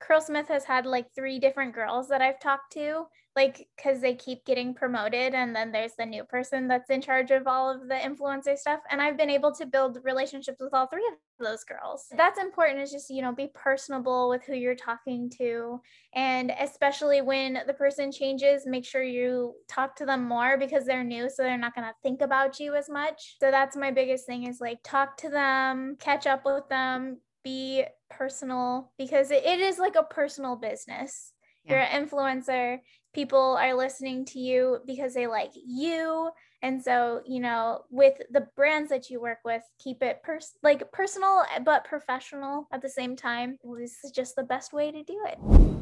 Curlsmith 0.03 0.49
has 0.49 0.65
had 0.65 0.87
like 0.87 1.07
three 1.15 1.39
different 1.39 1.75
girls 1.75 2.09
that 2.09 2.21
I've 2.21 2.41
talked 2.41 2.73
to 2.73 3.07
like 3.35 3.67
because 3.77 4.01
they 4.01 4.15
keep 4.15 4.45
getting 4.45 4.75
promoted 4.75 5.35
and 5.35 5.57
then 5.57 5.73
there's 5.73 5.95
the 5.99 6.05
new 6.05 6.25
person 6.25 6.69
that's 6.69 6.91
in 6.91 7.01
charge 7.01 7.31
of 7.31 7.47
all 7.47 7.71
of 7.71 7.89
the 7.89 7.95
influencer 7.95 8.57
stuff 8.59 8.81
and 8.91 9.01
i've 9.01 9.17
been 9.17 9.31
able 9.31 9.51
to 9.51 9.65
build 9.65 9.97
relationships 10.05 10.59
with 10.61 10.75
all 10.75 10.87
three 10.87 11.07
of 11.11 11.15
those 11.43 11.65
girls. 11.65 12.07
That's 12.17 12.39
important 12.39 12.81
is 12.81 12.93
just 12.93 13.11
you 13.11 13.21
know 13.21 13.33
be 13.33 13.51
personable 13.55 14.29
with 14.29 14.45
who 14.45 14.55
you're 14.55 14.75
talking 14.75 15.31
to 15.39 15.81
and 16.15 16.53
especially 16.59 17.21
when 17.21 17.59
the 17.67 17.75
person 17.75 18.13
changes 18.13 18.67
make 18.67 18.85
sure 18.85 19.03
you 19.03 19.55
talk 19.69 19.97
to 19.97 20.07
them 20.07 20.25
more 20.25 20.57
because 20.57 20.85
they're 20.85 21.05
new 21.05 21.29
so 21.29 21.43
they're 21.43 21.59
not 21.59 21.75
going 21.75 21.87
to 21.87 21.95
think 22.03 22.21
about 22.21 22.61
you 22.61 22.75
as 22.75 22.89
much. 22.89 23.37
So 23.41 23.51
that's 23.51 23.77
my 23.77 23.91
biggest 23.91 24.27
thing 24.27 24.47
is 24.47 24.61
like 24.61 24.79
talk 24.85 25.17
to 25.19 25.29
them 25.29 25.97
catch 25.99 26.27
up 26.27 26.45
with 26.45 26.69
them 26.69 27.19
be 27.43 27.85
personal 28.11 28.93
because 28.99 29.31
it, 29.31 29.45
it 29.45 29.61
is 29.61 29.79
like 29.79 29.97
a 29.97 30.05
personal 30.05 30.57
business. 30.57 31.33
Yeah. 31.65 31.73
you're 31.73 31.81
an 31.83 32.09
influencer. 32.09 32.79
People 33.15 33.57
are 33.61 33.75
listening 33.75 34.25
to 34.27 34.39
you 34.39 34.79
because 34.87 35.15
they 35.15 35.27
like 35.27 35.53
you. 35.55 36.31
And 36.63 36.83
so 36.83 37.21
you 37.27 37.41
know 37.41 37.83
with 37.91 38.15
the 38.31 38.47
brands 38.57 38.91
that 38.91 39.11
you 39.11 39.21
work 39.21 39.39
with 39.45 39.63
keep 39.83 40.03
it 40.03 40.23
pers- 40.23 40.57
like 40.63 40.91
personal 40.93 41.45
but 41.65 41.85
professional 41.85 42.69
at 42.73 42.83
the 42.83 42.89
same 42.89 43.17
time 43.17 43.59
this 43.79 43.99
is 44.05 44.13
just 44.13 44.37
the 44.37 44.45
best 44.45 44.73
way 44.73 44.93
to 44.93 45.03
do 45.03 45.19
it 45.27 45.82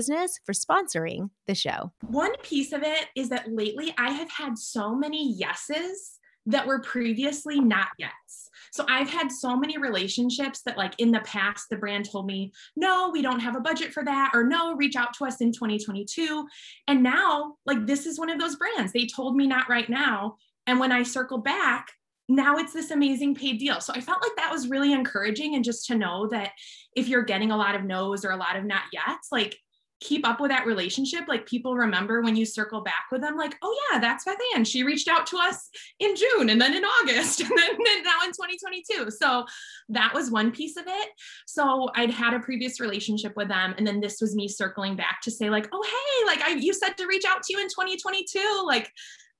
Business 0.00 0.40
for 0.46 0.54
sponsoring 0.54 1.28
the 1.46 1.54
show. 1.54 1.92
One 2.08 2.34
piece 2.42 2.72
of 2.72 2.82
it 2.82 3.08
is 3.14 3.28
that 3.28 3.52
lately 3.52 3.92
I 3.98 4.12
have 4.12 4.30
had 4.30 4.56
so 4.56 4.94
many 4.94 5.30
yeses 5.30 6.18
that 6.46 6.66
were 6.66 6.80
previously 6.80 7.60
not 7.60 7.88
yets. 8.00 8.48
So 8.72 8.86
I've 8.88 9.10
had 9.10 9.30
so 9.30 9.54
many 9.58 9.76
relationships 9.76 10.62
that, 10.64 10.78
like 10.78 10.94
in 10.96 11.12
the 11.12 11.20
past, 11.20 11.66
the 11.68 11.76
brand 11.76 12.10
told 12.10 12.24
me, 12.24 12.50
no, 12.76 13.10
we 13.12 13.20
don't 13.20 13.40
have 13.40 13.56
a 13.56 13.60
budget 13.60 13.92
for 13.92 14.02
that, 14.02 14.30
or 14.32 14.42
no, 14.42 14.74
reach 14.74 14.96
out 14.96 15.12
to 15.18 15.26
us 15.26 15.42
in 15.42 15.52
2022. 15.52 16.46
And 16.88 17.02
now, 17.02 17.56
like, 17.66 17.84
this 17.84 18.06
is 18.06 18.18
one 18.18 18.30
of 18.30 18.40
those 18.40 18.56
brands. 18.56 18.94
They 18.94 19.04
told 19.04 19.36
me 19.36 19.46
not 19.46 19.68
right 19.68 19.90
now. 19.90 20.36
And 20.66 20.80
when 20.80 20.92
I 20.92 21.02
circle 21.02 21.42
back, 21.42 21.88
now 22.26 22.56
it's 22.56 22.72
this 22.72 22.90
amazing 22.90 23.34
paid 23.34 23.58
deal. 23.58 23.82
So 23.82 23.92
I 23.94 24.00
felt 24.00 24.22
like 24.22 24.36
that 24.38 24.50
was 24.50 24.70
really 24.70 24.94
encouraging. 24.94 25.56
And 25.56 25.64
just 25.64 25.86
to 25.88 25.94
know 25.94 26.26
that 26.28 26.52
if 26.96 27.06
you're 27.06 27.22
getting 27.22 27.50
a 27.50 27.56
lot 27.58 27.74
of 27.74 27.84
no's 27.84 28.24
or 28.24 28.30
a 28.30 28.36
lot 28.38 28.56
of 28.56 28.64
not 28.64 28.84
yets, 28.96 29.28
like 29.30 29.58
keep 30.00 30.26
up 30.26 30.40
with 30.40 30.50
that 30.50 30.66
relationship 30.66 31.28
like 31.28 31.46
people 31.46 31.76
remember 31.76 32.22
when 32.22 32.34
you 32.34 32.46
circle 32.46 32.80
back 32.80 33.04
with 33.12 33.20
them 33.20 33.36
like 33.36 33.54
oh 33.62 33.76
yeah 33.92 33.98
that's 33.98 34.24
Beth 34.24 34.38
Ann 34.54 34.64
she 34.64 34.82
reached 34.82 35.08
out 35.08 35.26
to 35.26 35.36
us 35.36 35.68
in 35.98 36.16
June 36.16 36.48
and 36.50 36.60
then 36.60 36.74
in 36.74 36.84
August 36.84 37.40
and 37.40 37.50
then, 37.50 37.76
then 37.84 38.02
now 38.02 38.22
in 38.24 38.30
2022 38.30 39.10
so 39.10 39.44
that 39.90 40.12
was 40.14 40.30
one 40.30 40.52
piece 40.52 40.76
of 40.76 40.84
it. 40.86 41.08
So 41.46 41.88
I'd 41.94 42.10
had 42.10 42.34
a 42.34 42.40
previous 42.40 42.80
relationship 42.80 43.36
with 43.36 43.48
them 43.48 43.74
and 43.76 43.86
then 43.86 44.00
this 44.00 44.20
was 44.20 44.34
me 44.34 44.48
circling 44.48 44.96
back 44.96 45.20
to 45.22 45.30
say 45.30 45.50
like 45.50 45.68
oh 45.72 45.82
hey 45.82 46.26
like 46.26 46.40
I 46.42 46.54
you 46.58 46.72
said 46.72 46.96
to 46.96 47.06
reach 47.06 47.24
out 47.28 47.42
to 47.42 47.52
you 47.52 47.60
in 47.60 47.68
2022 47.68 48.64
like 48.66 48.90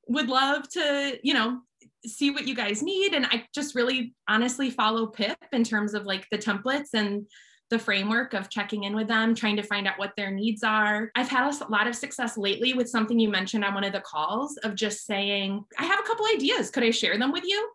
would 0.08 0.28
love 0.28 0.68
to 0.70 1.18
you 1.22 1.34
know 1.34 1.60
see 2.06 2.30
what 2.30 2.46
you 2.46 2.54
guys 2.54 2.82
need. 2.82 3.14
And 3.14 3.26
I 3.26 3.44
just 3.54 3.74
really 3.74 4.14
honestly 4.28 4.70
follow 4.70 5.06
Pip 5.06 5.36
in 5.52 5.64
terms 5.64 5.94
of 5.94 6.04
like 6.04 6.26
the 6.30 6.38
templates 6.38 6.94
and 6.94 7.26
the 7.70 7.78
framework 7.78 8.34
of 8.34 8.50
checking 8.50 8.84
in 8.84 8.94
with 8.94 9.08
them, 9.08 9.34
trying 9.34 9.56
to 9.56 9.62
find 9.62 9.86
out 9.86 9.98
what 9.98 10.12
their 10.16 10.30
needs 10.30 10.62
are. 10.62 11.10
I've 11.14 11.28
had 11.28 11.48
a 11.48 11.68
lot 11.68 11.86
of 11.86 11.94
success 11.94 12.36
lately 12.36 12.74
with 12.74 12.88
something 12.88 13.18
you 13.18 13.28
mentioned 13.28 13.64
on 13.64 13.74
one 13.74 13.84
of 13.84 13.92
the 13.92 14.00
calls 14.00 14.56
of 14.58 14.74
just 14.74 15.06
saying, 15.06 15.64
I 15.78 15.84
have 15.84 16.00
a 16.00 16.02
couple 16.02 16.26
ideas. 16.34 16.70
Could 16.70 16.82
I 16.82 16.90
share 16.90 17.18
them 17.18 17.32
with 17.32 17.44
you? 17.44 17.70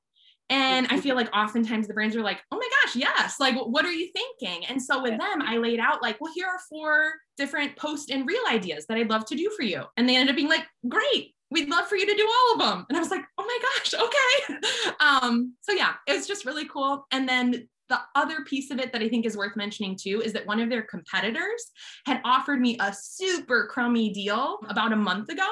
And 0.50 0.88
I 0.92 1.00
feel 1.00 1.16
like 1.16 1.34
oftentimes 1.34 1.88
the 1.88 1.94
brands 1.94 2.16
are 2.16 2.22
like, 2.22 2.42
oh 2.52 2.58
my 2.58 2.70
gosh, 2.84 2.96
yes. 2.96 3.40
Like, 3.40 3.56
what 3.56 3.84
are 3.84 3.92
you 3.92 4.12
thinking? 4.12 4.66
And 4.68 4.80
so 4.80 5.02
with 5.02 5.18
them, 5.18 5.42
I 5.42 5.58
laid 5.58 5.80
out 5.80 6.04
like, 6.04 6.22
well, 6.22 6.32
here 6.36 6.46
are 6.46 6.60
four 6.70 7.14
different 7.36 7.76
post 7.78 8.12
and 8.12 8.28
reel 8.28 8.44
ideas 8.50 8.86
that 8.88 8.98
I'd 8.98 9.10
love 9.10 9.26
to 9.28 9.36
do 9.36 9.50
for 9.58 9.64
you. 9.64 9.84
And 9.98 10.08
they 10.08 10.16
ended 10.16 10.30
up 10.30 10.36
being 10.36 10.50
like, 10.50 10.66
great, 10.88 11.34
we'd 11.50 11.70
love 11.70 11.88
for 11.88 11.96
you 11.96 12.06
to 12.06 12.16
do 12.16 12.28
all 12.28 12.54
of 12.54 12.60
them. 12.60 12.86
And 12.90 12.98
I 12.98 13.00
was 13.00 13.10
like, 13.10 13.24
oh 13.40 13.46
my 13.46 13.60
gosh, 13.62 13.94
okay. 13.96 14.94
um, 15.00 15.54
so 15.62 15.72
yeah, 15.72 15.94
it 16.08 16.14
was 16.14 16.28
just 16.28 16.46
really 16.46 16.68
cool. 16.68 17.08
And 17.12 17.28
then 17.28 17.68
the 17.90 18.00
other 18.16 18.44
piece 18.46 18.72
of 18.72 18.80
it 18.80 18.92
that 18.94 19.02
I 19.02 19.10
think 19.10 19.26
is 19.26 19.38
worth 19.38 19.56
mentioning 19.56 19.98
too 20.00 20.22
is 20.24 20.34
that 20.34 20.46
one 20.46 20.60
of 20.60 20.70
their 20.70 20.82
competitors 20.82 21.72
had 22.06 22.22
offered 22.24 22.60
me 22.60 22.78
a 22.80 22.94
super 22.94 23.68
crummy 23.68 24.12
deal 24.12 24.60
about 24.68 24.94
a 24.94 24.98
month 24.98 25.30
ago. 25.30 25.48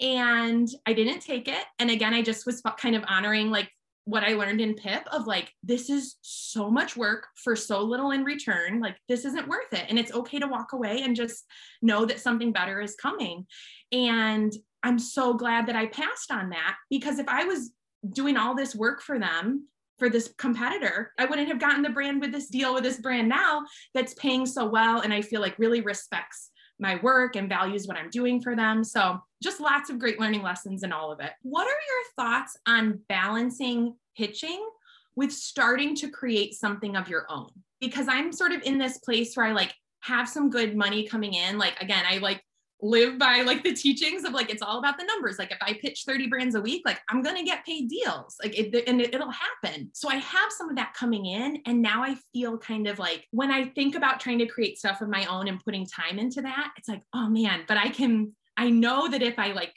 And 0.00 0.68
I 0.86 0.92
didn't 0.92 1.20
take 1.20 1.48
it. 1.48 1.64
And 1.78 1.90
again, 1.90 2.14
I 2.14 2.22
just 2.22 2.46
was 2.46 2.62
kind 2.78 2.94
of 2.94 3.04
honoring 3.08 3.50
like 3.50 3.70
what 4.04 4.22
I 4.22 4.34
learned 4.34 4.60
in 4.60 4.74
PIP 4.74 5.06
of 5.10 5.26
like, 5.26 5.52
this 5.64 5.90
is 5.90 6.16
so 6.22 6.70
much 6.70 6.96
work 6.96 7.26
for 7.42 7.56
so 7.56 7.82
little 7.82 8.12
in 8.12 8.22
return. 8.22 8.80
Like, 8.80 8.96
this 9.08 9.24
isn't 9.24 9.48
worth 9.48 9.72
it. 9.72 9.86
And 9.88 9.98
it's 9.98 10.12
okay 10.12 10.38
to 10.38 10.46
walk 10.46 10.72
away 10.72 11.02
and 11.02 11.16
just 11.16 11.44
know 11.82 12.04
that 12.06 12.20
something 12.20 12.52
better 12.52 12.80
is 12.80 12.94
coming. 12.94 13.46
And 13.90 14.52
I'm 14.84 15.00
so 15.00 15.34
glad 15.34 15.66
that 15.66 15.74
I 15.74 15.86
passed 15.86 16.30
on 16.30 16.50
that 16.50 16.76
because 16.88 17.18
if 17.18 17.28
I 17.28 17.44
was 17.44 17.72
doing 18.12 18.36
all 18.36 18.54
this 18.54 18.76
work 18.76 19.02
for 19.02 19.18
them 19.18 19.66
for 19.98 20.08
this 20.08 20.32
competitor. 20.38 21.12
I 21.18 21.24
wouldn't 21.24 21.48
have 21.48 21.60
gotten 21.60 21.82
the 21.82 21.90
brand 21.90 22.20
with 22.20 22.32
this 22.32 22.48
deal 22.48 22.74
with 22.74 22.82
this 22.82 22.98
brand 22.98 23.28
now 23.28 23.64
that's 23.94 24.14
paying 24.14 24.46
so 24.46 24.66
well 24.66 25.00
and 25.00 25.12
I 25.12 25.22
feel 25.22 25.40
like 25.40 25.58
really 25.58 25.80
respects 25.80 26.50
my 26.78 27.00
work 27.02 27.36
and 27.36 27.48
values 27.48 27.86
what 27.86 27.96
I'm 27.96 28.10
doing 28.10 28.40
for 28.40 28.54
them. 28.54 28.84
So, 28.84 29.18
just 29.42 29.60
lots 29.60 29.90
of 29.90 29.98
great 29.98 30.20
learning 30.20 30.42
lessons 30.42 30.82
in 30.82 30.92
all 30.92 31.12
of 31.12 31.20
it. 31.20 31.32
What 31.42 31.66
are 31.66 31.70
your 31.70 32.04
thoughts 32.16 32.56
on 32.66 33.00
balancing 33.08 33.94
pitching 34.16 34.66
with 35.14 35.32
starting 35.32 35.94
to 35.96 36.10
create 36.10 36.54
something 36.54 36.96
of 36.96 37.08
your 37.08 37.26
own? 37.28 37.48
Because 37.80 38.08
I'm 38.08 38.32
sort 38.32 38.52
of 38.52 38.62
in 38.62 38.78
this 38.78 38.98
place 38.98 39.36
where 39.36 39.46
I 39.46 39.52
like 39.52 39.74
have 40.00 40.28
some 40.28 40.50
good 40.50 40.76
money 40.76 41.06
coming 41.06 41.34
in. 41.34 41.58
Like, 41.58 41.80
again, 41.80 42.04
I 42.08 42.18
like 42.18 42.42
live 42.82 43.18
by 43.18 43.42
like 43.42 43.62
the 43.62 43.72
teachings 43.72 44.24
of 44.24 44.32
like 44.32 44.50
it's 44.50 44.62
all 44.62 44.78
about 44.78 44.98
the 44.98 45.04
numbers. 45.04 45.38
Like 45.38 45.50
if 45.50 45.58
i 45.60 45.72
pitch 45.74 46.04
30 46.06 46.26
brands 46.28 46.54
a 46.54 46.60
week 46.60 46.82
like 46.84 47.00
i'm 47.10 47.22
to 47.22 47.42
get 47.42 47.64
paid 47.64 47.88
deals. 47.88 48.36
Like 48.42 48.58
it, 48.58 48.84
and 48.86 49.00
it, 49.00 49.14
it'll 49.14 49.30
happen. 49.30 49.90
So 49.94 50.08
i 50.08 50.16
have 50.16 50.52
some 50.52 50.68
of 50.68 50.76
that 50.76 50.94
coming 50.94 51.26
in 51.26 51.62
and 51.66 51.82
now 51.82 52.02
i 52.02 52.16
feel 52.32 52.58
kind 52.58 52.86
of 52.86 52.98
like 52.98 53.26
when 53.30 53.50
i 53.50 53.66
think 53.70 53.94
about 53.94 54.20
trying 54.20 54.38
to 54.38 54.46
create 54.46 54.78
stuff 54.78 55.00
of 55.00 55.08
my 55.08 55.24
own 55.26 55.48
and 55.48 55.62
putting 55.64 55.86
time 55.86 56.18
into 56.18 56.42
that 56.42 56.72
it's 56.76 56.88
like 56.88 57.02
oh 57.14 57.28
man 57.28 57.62
but 57.66 57.76
i 57.76 57.88
can 57.88 58.32
i 58.56 58.68
know 58.70 59.08
that 59.08 59.22
if 59.22 59.38
i 59.38 59.52
like 59.52 59.72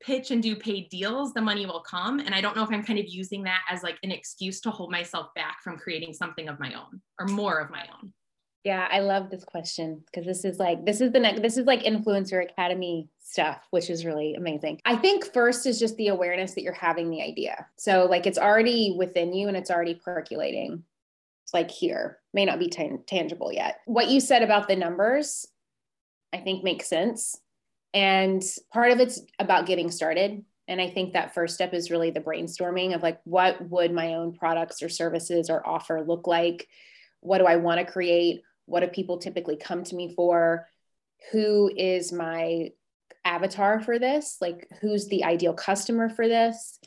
pitch 0.00 0.30
and 0.30 0.42
do 0.42 0.54
paid 0.54 0.88
deals 0.90 1.32
the 1.32 1.40
money 1.40 1.66
will 1.66 1.80
come. 1.80 2.20
And 2.20 2.34
i 2.34 2.40
don't 2.40 2.56
know 2.56 2.62
if 2.62 2.70
i'm 2.70 2.84
kind 2.84 2.98
of 2.98 3.06
using 3.08 3.42
that 3.44 3.62
as 3.70 3.82
like 3.82 3.98
an 4.02 4.12
excuse 4.12 4.60
to 4.62 4.70
hold 4.70 4.90
myself 4.90 5.28
back 5.34 5.62
from 5.62 5.76
creating 5.76 6.12
something 6.12 6.48
of 6.48 6.60
my 6.60 6.74
own 6.74 7.00
or 7.18 7.26
more 7.26 7.58
of 7.58 7.70
my 7.70 7.86
own 8.00 8.12
yeah, 8.64 8.88
I 8.90 9.00
love 9.00 9.30
this 9.30 9.44
question 9.44 10.02
because 10.06 10.26
this 10.26 10.44
is 10.44 10.58
like 10.58 10.84
this 10.84 11.00
is 11.00 11.12
the 11.12 11.20
next 11.20 11.42
this 11.42 11.56
is 11.56 11.66
like 11.66 11.84
influencer 11.84 12.42
academy 12.42 13.08
stuff, 13.20 13.66
which 13.70 13.88
is 13.88 14.04
really 14.04 14.34
amazing. 14.34 14.80
I 14.84 14.96
think 14.96 15.32
first 15.32 15.66
is 15.66 15.78
just 15.78 15.96
the 15.96 16.08
awareness 16.08 16.54
that 16.54 16.62
you're 16.62 16.72
having 16.72 17.10
the 17.10 17.22
idea. 17.22 17.66
So 17.76 18.06
like 18.06 18.26
it's 18.26 18.38
already 18.38 18.94
within 18.98 19.32
you 19.32 19.48
and 19.48 19.56
it's 19.56 19.70
already 19.70 19.94
percolating. 19.94 20.82
It's 21.44 21.54
like 21.54 21.70
here, 21.70 22.18
may 22.34 22.44
not 22.44 22.58
be 22.58 22.68
t- 22.68 22.96
tangible 23.06 23.52
yet. 23.52 23.80
What 23.86 24.08
you 24.08 24.20
said 24.20 24.42
about 24.42 24.68
the 24.68 24.76
numbers, 24.76 25.46
I 26.32 26.38
think 26.38 26.62
makes 26.62 26.88
sense. 26.88 27.40
And 27.94 28.42
part 28.72 28.92
of 28.92 29.00
it's 29.00 29.20
about 29.38 29.66
getting 29.66 29.90
started. 29.90 30.44
And 30.66 30.80
I 30.80 30.90
think 30.90 31.14
that 31.14 31.32
first 31.32 31.54
step 31.54 31.72
is 31.72 31.90
really 31.90 32.10
the 32.10 32.20
brainstorming 32.20 32.94
of 32.94 33.02
like, 33.02 33.20
what 33.24 33.66
would 33.70 33.92
my 33.92 34.14
own 34.14 34.34
products 34.34 34.82
or 34.82 34.90
services 34.90 35.48
or 35.48 35.66
offer 35.66 36.02
look 36.02 36.26
like? 36.26 36.68
What 37.20 37.38
do 37.38 37.46
I 37.46 37.56
want 37.56 37.78
to 37.78 37.90
create? 37.90 38.42
What 38.68 38.80
do 38.80 38.88
people 38.88 39.18
typically 39.18 39.56
come 39.56 39.82
to 39.84 39.94
me 39.94 40.14
for? 40.14 40.66
Who 41.32 41.70
is 41.74 42.12
my 42.12 42.70
avatar 43.24 43.80
for 43.80 43.98
this? 43.98 44.36
Like, 44.40 44.68
who's 44.80 45.08
the 45.08 45.24
ideal 45.24 45.54
customer 45.54 46.08
for 46.08 46.28
this? 46.28 46.78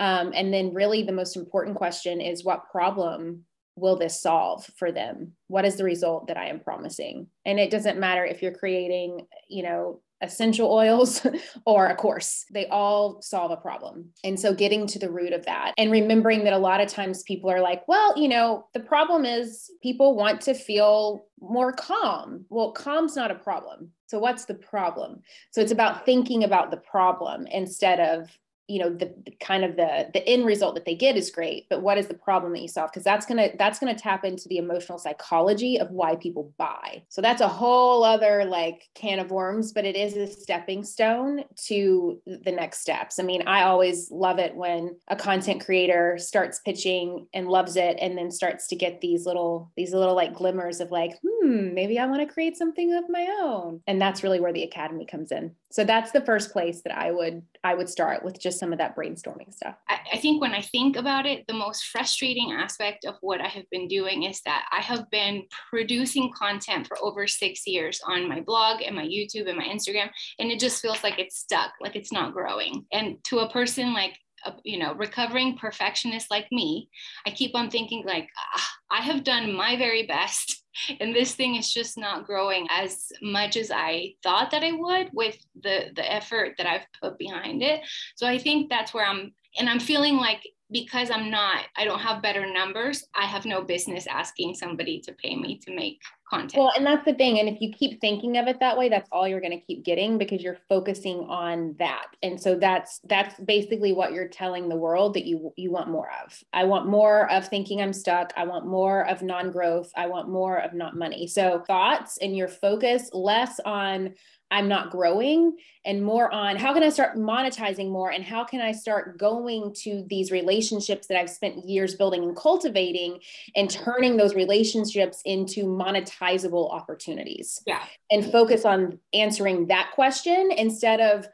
Um, 0.00 0.32
and 0.34 0.52
then, 0.52 0.74
really, 0.74 1.02
the 1.02 1.12
most 1.12 1.36
important 1.36 1.76
question 1.76 2.20
is 2.20 2.44
what 2.44 2.70
problem 2.70 3.44
will 3.76 3.96
this 3.96 4.20
solve 4.20 4.64
for 4.76 4.90
them? 4.92 5.32
What 5.46 5.64
is 5.64 5.76
the 5.76 5.84
result 5.84 6.28
that 6.28 6.36
I 6.36 6.48
am 6.48 6.60
promising? 6.60 7.28
And 7.44 7.58
it 7.58 7.70
doesn't 7.70 7.98
matter 7.98 8.24
if 8.24 8.42
you're 8.42 8.52
creating, 8.52 9.26
you 9.48 9.62
know, 9.62 10.00
essential 10.20 10.72
oils 10.72 11.26
or 11.66 11.86
a 11.86 11.94
course. 11.94 12.44
They 12.52 12.66
all 12.66 13.20
solve 13.22 13.50
a 13.50 13.56
problem. 13.56 14.10
And 14.24 14.38
so 14.38 14.54
getting 14.54 14.86
to 14.88 14.98
the 14.98 15.10
root 15.10 15.32
of 15.32 15.44
that 15.46 15.74
and 15.78 15.90
remembering 15.90 16.44
that 16.44 16.52
a 16.52 16.58
lot 16.58 16.80
of 16.80 16.88
times 16.88 17.22
people 17.22 17.50
are 17.50 17.60
like, 17.60 17.86
well, 17.88 18.18
you 18.18 18.28
know, 18.28 18.66
the 18.74 18.80
problem 18.80 19.24
is 19.24 19.70
people 19.82 20.16
want 20.16 20.40
to 20.42 20.54
feel 20.54 21.26
more 21.40 21.72
calm. 21.72 22.44
Well, 22.48 22.72
calm's 22.72 23.16
not 23.16 23.30
a 23.30 23.36
problem. 23.36 23.92
So 24.06 24.18
what's 24.18 24.46
the 24.46 24.54
problem? 24.54 25.22
So 25.52 25.60
it's 25.60 25.72
about 25.72 26.04
thinking 26.04 26.44
about 26.44 26.70
the 26.70 26.78
problem 26.78 27.46
instead 27.46 28.00
of 28.00 28.28
you 28.68 28.78
know 28.78 28.90
the, 28.90 29.12
the, 29.24 29.32
kind 29.40 29.64
of 29.64 29.76
the 29.76 30.08
the 30.12 30.26
end 30.28 30.44
result 30.44 30.74
that 30.74 30.84
they 30.84 30.94
get 30.94 31.16
is 31.16 31.30
great 31.30 31.66
but 31.70 31.82
what 31.82 31.98
is 31.98 32.06
the 32.06 32.14
problem 32.14 32.52
that 32.52 32.60
you 32.60 32.68
solve? 32.68 32.90
Because 32.90 33.04
that's 33.04 33.26
going 33.26 33.38
to 33.38 33.56
that's 33.56 33.78
going 33.78 33.94
to 33.94 34.00
tap 34.00 34.24
into 34.24 34.48
the 34.48 34.58
emotional 34.58 34.98
psychology 34.98 35.78
of 35.78 35.90
why 35.90 36.16
people 36.16 36.52
buy. 36.58 37.02
So 37.08 37.22
that's 37.22 37.40
a 37.40 37.48
whole 37.48 38.04
other 38.04 38.44
like 38.44 38.84
can 38.94 39.18
of 39.18 39.30
worms 39.30 39.72
but 39.72 39.84
it 39.84 39.96
is 39.96 40.16
a 40.16 40.26
stepping 40.26 40.84
stone 40.84 41.44
to 41.66 42.20
the 42.26 42.52
next 42.52 42.80
steps. 42.80 43.18
I 43.18 43.22
mean 43.22 43.46
i 43.46 43.62
always 43.62 44.10
love 44.10 44.38
it 44.38 44.54
when 44.54 44.96
a 45.08 45.16
content 45.16 45.64
creator 45.64 46.18
starts 46.18 46.60
pitching 46.60 47.26
and 47.32 47.48
loves 47.48 47.76
it 47.76 47.96
and 48.00 48.16
then 48.16 48.30
starts 48.30 48.66
to 48.68 48.76
get 48.76 49.00
these 49.00 49.26
little 49.26 49.72
these 49.76 49.92
little 49.92 50.14
like 50.14 50.34
glimmers 50.34 50.80
of 50.80 50.90
like 50.90 51.12
hmm 51.22 51.72
maybe 51.74 51.98
i 51.98 52.06
want 52.06 52.20
to 52.20 52.32
create 52.32 52.56
something 52.56 52.94
of 52.94 53.04
my 53.08 53.26
own. 53.40 53.80
And 53.86 54.00
that's 54.00 54.22
really 54.22 54.40
where 54.40 54.52
the 54.52 54.62
academy 54.64 55.06
comes 55.06 55.32
in 55.32 55.54
so 55.70 55.84
that's 55.84 56.12
the 56.12 56.20
first 56.22 56.52
place 56.52 56.82
that 56.82 56.96
i 56.96 57.10
would 57.10 57.42
i 57.64 57.74
would 57.74 57.88
start 57.88 58.24
with 58.24 58.40
just 58.40 58.58
some 58.58 58.72
of 58.72 58.78
that 58.78 58.96
brainstorming 58.96 59.52
stuff? 59.52 59.76
I, 59.88 59.98
I 60.14 60.18
think 60.18 60.40
when 60.40 60.52
I 60.52 60.62
think 60.62 60.96
about 60.96 61.26
it, 61.26 61.46
the 61.46 61.54
most 61.54 61.86
frustrating 61.86 62.52
aspect 62.52 63.04
of 63.04 63.16
what 63.20 63.40
I 63.40 63.48
have 63.48 63.68
been 63.70 63.88
doing 63.88 64.24
is 64.24 64.40
that 64.42 64.66
I 64.72 64.80
have 64.80 65.10
been 65.10 65.44
producing 65.70 66.32
content 66.32 66.86
for 66.86 66.96
over 67.02 67.26
six 67.26 67.66
years 67.66 68.00
on 68.06 68.28
my 68.28 68.40
blog 68.40 68.82
and 68.82 68.96
my 68.96 69.04
YouTube 69.04 69.48
and 69.48 69.58
my 69.58 69.64
Instagram, 69.64 70.10
and 70.38 70.50
it 70.50 70.60
just 70.60 70.80
feels 70.80 71.02
like 71.02 71.18
it's 71.18 71.38
stuck, 71.38 71.72
like 71.80 71.96
it's 71.96 72.12
not 72.12 72.32
growing. 72.32 72.84
And 72.92 73.22
to 73.24 73.40
a 73.40 73.50
person 73.50 73.92
like 73.92 74.18
you 74.64 74.78
know 74.78 74.94
recovering 74.94 75.56
perfectionist 75.56 76.30
like 76.30 76.46
me 76.52 76.88
i 77.26 77.30
keep 77.30 77.54
on 77.54 77.70
thinking 77.70 78.04
like 78.06 78.28
ah, 78.54 78.70
i 78.90 79.00
have 79.00 79.24
done 79.24 79.52
my 79.52 79.76
very 79.76 80.06
best 80.06 80.64
and 81.00 81.14
this 81.14 81.34
thing 81.34 81.56
is 81.56 81.72
just 81.72 81.98
not 81.98 82.26
growing 82.26 82.66
as 82.70 83.10
much 83.22 83.56
as 83.56 83.70
i 83.70 84.12
thought 84.22 84.50
that 84.50 84.62
i 84.62 84.72
would 84.72 85.10
with 85.12 85.36
the 85.62 85.90
the 85.96 86.12
effort 86.12 86.54
that 86.58 86.66
i've 86.66 86.86
put 87.00 87.18
behind 87.18 87.62
it. 87.62 87.80
So 88.16 88.26
i 88.26 88.38
think 88.38 88.68
that's 88.68 88.94
where 88.94 89.06
i'm 89.06 89.32
and 89.58 89.68
i'm 89.68 89.80
feeling 89.80 90.16
like 90.16 90.42
because 90.70 91.10
i'm 91.10 91.30
not 91.30 91.64
i 91.76 91.84
don't 91.84 92.00
have 92.00 92.22
better 92.22 92.50
numbers 92.52 93.04
i 93.14 93.24
have 93.24 93.44
no 93.44 93.62
business 93.62 94.06
asking 94.06 94.54
somebody 94.54 95.00
to 95.00 95.12
pay 95.12 95.34
me 95.34 95.58
to 95.58 95.74
make 95.74 96.00
content. 96.28 96.54
Well, 96.56 96.72
and 96.76 96.86
that's 96.86 97.04
the 97.04 97.14
thing. 97.14 97.38
And 97.38 97.48
if 97.48 97.60
you 97.60 97.72
keep 97.72 98.00
thinking 98.00 98.36
of 98.36 98.46
it 98.46 98.60
that 98.60 98.76
way, 98.76 98.88
that's 98.88 99.08
all 99.12 99.26
you're 99.26 99.40
going 99.40 99.58
to 99.58 99.64
keep 99.66 99.84
getting 99.84 100.18
because 100.18 100.42
you're 100.42 100.58
focusing 100.68 101.26
on 101.28 101.74
that. 101.78 102.06
And 102.22 102.40
so 102.40 102.54
that's 102.54 103.00
that's 103.04 103.38
basically 103.40 103.92
what 103.92 104.12
you're 104.12 104.28
telling 104.28 104.68
the 104.68 104.76
world 104.76 105.14
that 105.14 105.26
you 105.26 105.52
you 105.56 105.70
want 105.70 105.88
more 105.88 106.10
of. 106.24 106.38
I 106.52 106.64
want 106.64 106.88
more 106.88 107.30
of 107.30 107.48
thinking 107.48 107.80
I'm 107.80 107.92
stuck. 107.92 108.32
I 108.36 108.44
want 108.44 108.66
more 108.66 109.06
of 109.08 109.22
non-growth. 109.22 109.90
I 109.96 110.06
want 110.06 110.28
more 110.28 110.58
of 110.58 110.74
not 110.74 110.96
money. 110.96 111.26
So 111.26 111.62
thoughts 111.66 112.18
and 112.18 112.36
your 112.36 112.48
focus 112.48 113.10
less 113.12 113.60
on 113.64 114.14
I'm 114.50 114.68
not 114.68 114.90
growing 114.90 115.56
and 115.84 116.02
more 116.02 116.32
on 116.32 116.56
how 116.56 116.72
can 116.72 116.82
I 116.82 116.88
start 116.88 117.16
monetizing 117.16 117.90
more 117.90 118.10
and 118.10 118.24
how 118.24 118.44
can 118.44 118.60
I 118.60 118.72
start 118.72 119.18
going 119.18 119.74
to 119.82 120.04
these 120.08 120.30
relationships 120.30 121.06
that 121.08 121.18
I've 121.18 121.30
spent 121.30 121.68
years 121.68 121.94
building 121.94 122.24
and 122.24 122.36
cultivating 122.36 123.20
and 123.56 123.68
turning 123.68 124.16
those 124.16 124.34
relationships 124.34 125.20
into 125.24 125.64
monetizable 125.64 126.72
opportunities. 126.72 127.60
Yeah. 127.66 127.82
And 128.10 128.24
focus 128.24 128.64
on 128.64 128.98
answering 129.12 129.66
that 129.68 129.90
question 129.94 130.50
instead 130.50 131.00
of 131.00 131.28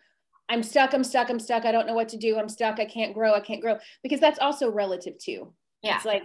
I'm 0.48 0.62
stuck, 0.62 0.92
I'm 0.92 1.04
stuck, 1.04 1.30
I'm 1.30 1.40
stuck, 1.40 1.64
I 1.64 1.72
don't 1.72 1.86
know 1.86 1.94
what 1.94 2.10
to 2.10 2.18
do, 2.18 2.38
I'm 2.38 2.48
stuck, 2.48 2.78
I 2.78 2.84
can't 2.84 3.14
grow, 3.14 3.32
I 3.32 3.40
can't 3.40 3.62
grow 3.62 3.78
because 4.02 4.20
that's 4.20 4.38
also 4.38 4.70
relative 4.70 5.18
too. 5.18 5.52
Yeah. 5.82 5.96
It's 5.96 6.04
like 6.04 6.24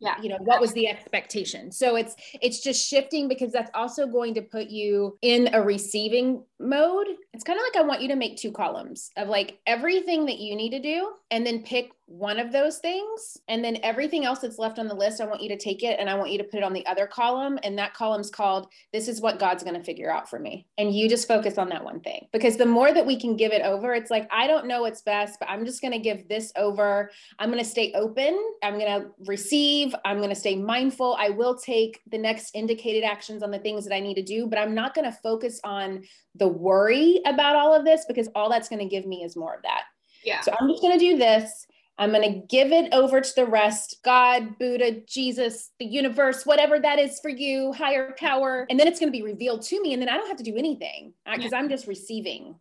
yeah. 0.00 0.20
you 0.20 0.28
know 0.28 0.38
what 0.40 0.60
was 0.60 0.72
the 0.72 0.88
expectation? 0.88 1.72
So 1.72 1.96
it's 1.96 2.14
it's 2.42 2.60
just 2.60 2.86
shifting 2.86 3.28
because 3.28 3.52
that's 3.52 3.70
also 3.74 4.06
going 4.06 4.34
to 4.34 4.42
put 4.42 4.68
you 4.68 5.16
in 5.22 5.50
a 5.54 5.62
receiving 5.62 6.44
mode. 6.58 7.08
It's 7.32 7.44
kind 7.44 7.58
of 7.58 7.64
like 7.64 7.76
i 7.76 7.86
want 7.86 8.00
you 8.00 8.08
to 8.08 8.16
make 8.16 8.36
two 8.36 8.50
columns 8.50 9.10
of 9.16 9.28
like 9.28 9.58
everything 9.66 10.26
that 10.26 10.38
you 10.38 10.56
need 10.56 10.70
to 10.70 10.80
do 10.80 11.12
and 11.30 11.46
then 11.46 11.62
pick 11.62 11.90
one 12.08 12.38
of 12.38 12.52
those 12.52 12.78
things. 12.78 13.36
And 13.48 13.64
then 13.64 13.78
everything 13.82 14.24
else 14.24 14.38
that's 14.38 14.58
left 14.58 14.78
on 14.78 14.86
the 14.86 14.94
list 14.94 15.20
i 15.20 15.26
want 15.26 15.42
you 15.42 15.48
to 15.48 15.58
take 15.58 15.82
it 15.82 15.98
and 15.98 16.08
i 16.08 16.14
want 16.14 16.30
you 16.30 16.38
to 16.38 16.44
put 16.44 16.58
it 16.58 16.62
on 16.62 16.72
the 16.72 16.86
other 16.86 17.06
column. 17.06 17.58
And 17.62 17.78
that 17.78 17.94
column's 17.94 18.30
called 18.30 18.68
this 18.92 19.08
is 19.08 19.20
what 19.20 19.38
god's 19.38 19.62
going 19.62 19.76
to 19.76 19.84
figure 19.84 20.10
out 20.10 20.28
for 20.28 20.38
me. 20.38 20.66
And 20.78 20.94
you 20.94 21.08
just 21.08 21.28
focus 21.28 21.58
on 21.58 21.68
that 21.70 21.84
one 21.84 22.00
thing. 22.00 22.26
Because 22.32 22.56
the 22.56 22.66
more 22.66 22.92
that 22.92 23.06
we 23.06 23.18
can 23.18 23.36
give 23.36 23.52
it 23.52 23.62
over 23.62 23.94
it's 23.94 24.10
like 24.10 24.28
i 24.30 24.46
don't 24.46 24.66
know 24.66 24.82
what's 24.82 25.02
best 25.02 25.38
but 25.40 25.48
i'm 25.48 25.64
just 25.64 25.80
going 25.80 25.92
to 25.92 25.98
give 25.98 26.28
this 26.28 26.52
over. 26.56 27.10
I'm 27.38 27.50
going 27.50 27.62
to 27.62 27.68
stay 27.68 27.92
open. 27.94 28.38
I'm 28.62 28.78
going 28.78 29.02
to 29.02 29.08
receive 29.26 29.85
i'm 30.04 30.18
going 30.18 30.28
to 30.28 30.34
stay 30.34 30.56
mindful 30.56 31.16
i 31.18 31.28
will 31.28 31.56
take 31.56 32.00
the 32.10 32.18
next 32.18 32.54
indicated 32.54 33.04
actions 33.04 33.42
on 33.42 33.50
the 33.50 33.58
things 33.58 33.84
that 33.84 33.94
i 33.94 34.00
need 34.00 34.14
to 34.14 34.22
do 34.22 34.46
but 34.46 34.58
i'm 34.58 34.74
not 34.74 34.94
going 34.94 35.04
to 35.04 35.16
focus 35.22 35.60
on 35.64 36.02
the 36.34 36.48
worry 36.48 37.20
about 37.26 37.56
all 37.56 37.74
of 37.74 37.84
this 37.84 38.04
because 38.06 38.28
all 38.34 38.48
that's 38.48 38.68
going 38.68 38.78
to 38.78 38.88
give 38.88 39.06
me 39.06 39.22
is 39.24 39.36
more 39.36 39.54
of 39.54 39.62
that 39.62 39.82
yeah 40.24 40.40
so 40.40 40.52
i'm 40.60 40.68
just 40.68 40.82
going 40.82 40.98
to 40.98 41.04
do 41.04 41.16
this 41.16 41.66
I'm 41.98 42.10
going 42.12 42.30
to 42.30 42.46
give 42.46 42.72
it 42.72 42.92
over 42.92 43.20
to 43.20 43.34
the 43.34 43.46
rest 43.46 44.00
God, 44.04 44.58
Buddha, 44.58 45.00
Jesus, 45.06 45.70
the 45.78 45.86
universe, 45.86 46.44
whatever 46.44 46.78
that 46.78 46.98
is 46.98 47.18
for 47.20 47.30
you, 47.30 47.72
higher 47.72 48.14
power. 48.18 48.66
And 48.68 48.78
then 48.78 48.86
it's 48.86 49.00
going 49.00 49.10
to 49.10 49.18
be 49.18 49.22
revealed 49.22 49.62
to 49.62 49.80
me. 49.80 49.94
And 49.94 50.02
then 50.02 50.08
I 50.08 50.16
don't 50.16 50.28
have 50.28 50.36
to 50.36 50.42
do 50.42 50.56
anything 50.56 51.14
uh, 51.24 51.36
because 51.36 51.52
yeah. 51.52 51.58
I'm 51.58 51.70
just 51.70 51.86
receiving 51.86 52.56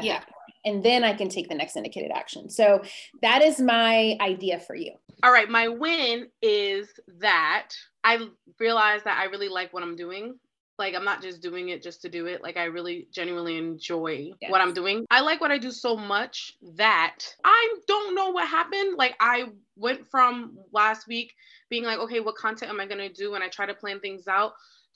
yeah. 0.00 0.20
And 0.64 0.82
then 0.82 1.04
I 1.04 1.14
can 1.14 1.28
take 1.28 1.48
the 1.48 1.54
next 1.54 1.76
indicated 1.76 2.10
action. 2.10 2.50
So 2.50 2.82
that 3.22 3.42
is 3.42 3.60
my 3.60 4.16
idea 4.20 4.60
for 4.60 4.74
you. 4.74 4.92
All 5.22 5.32
right. 5.32 5.48
My 5.48 5.68
win 5.68 6.28
is 6.42 6.88
that 7.20 7.70
I 8.04 8.26
realize 8.58 9.02
that 9.04 9.18
I 9.18 9.24
really 9.24 9.48
like 9.48 9.72
what 9.72 9.82
I'm 9.82 9.96
doing 9.96 10.34
like 10.78 10.94
i'm 10.94 11.04
not 11.04 11.22
just 11.22 11.42
doing 11.42 11.68
it 11.68 11.82
just 11.82 12.02
to 12.02 12.08
do 12.08 12.26
it 12.26 12.42
like 12.42 12.56
i 12.56 12.64
really 12.64 13.08
genuinely 13.12 13.56
enjoy 13.58 14.30
yes. 14.40 14.50
what 14.50 14.60
i'm 14.60 14.72
doing. 14.72 15.04
I 15.10 15.20
like 15.20 15.40
what 15.40 15.50
i 15.50 15.58
do 15.58 15.70
so 15.70 15.96
much 15.96 16.54
that 16.76 17.18
i 17.44 17.74
don't 17.86 18.14
know 18.14 18.30
what 18.30 18.46
happened 18.46 18.96
like 18.96 19.14
i 19.20 19.46
went 19.76 20.06
from 20.06 20.58
last 20.72 21.06
week 21.06 21.34
being 21.68 21.84
like 21.84 21.98
okay 21.98 22.20
what 22.20 22.36
content 22.36 22.70
am 22.70 22.80
i 22.80 22.86
going 22.86 22.98
to 22.98 23.12
do? 23.12 23.34
and 23.34 23.44
i 23.44 23.48
try 23.48 23.66
to 23.66 23.74
plan 23.74 24.00
things 24.00 24.28
out 24.28 24.52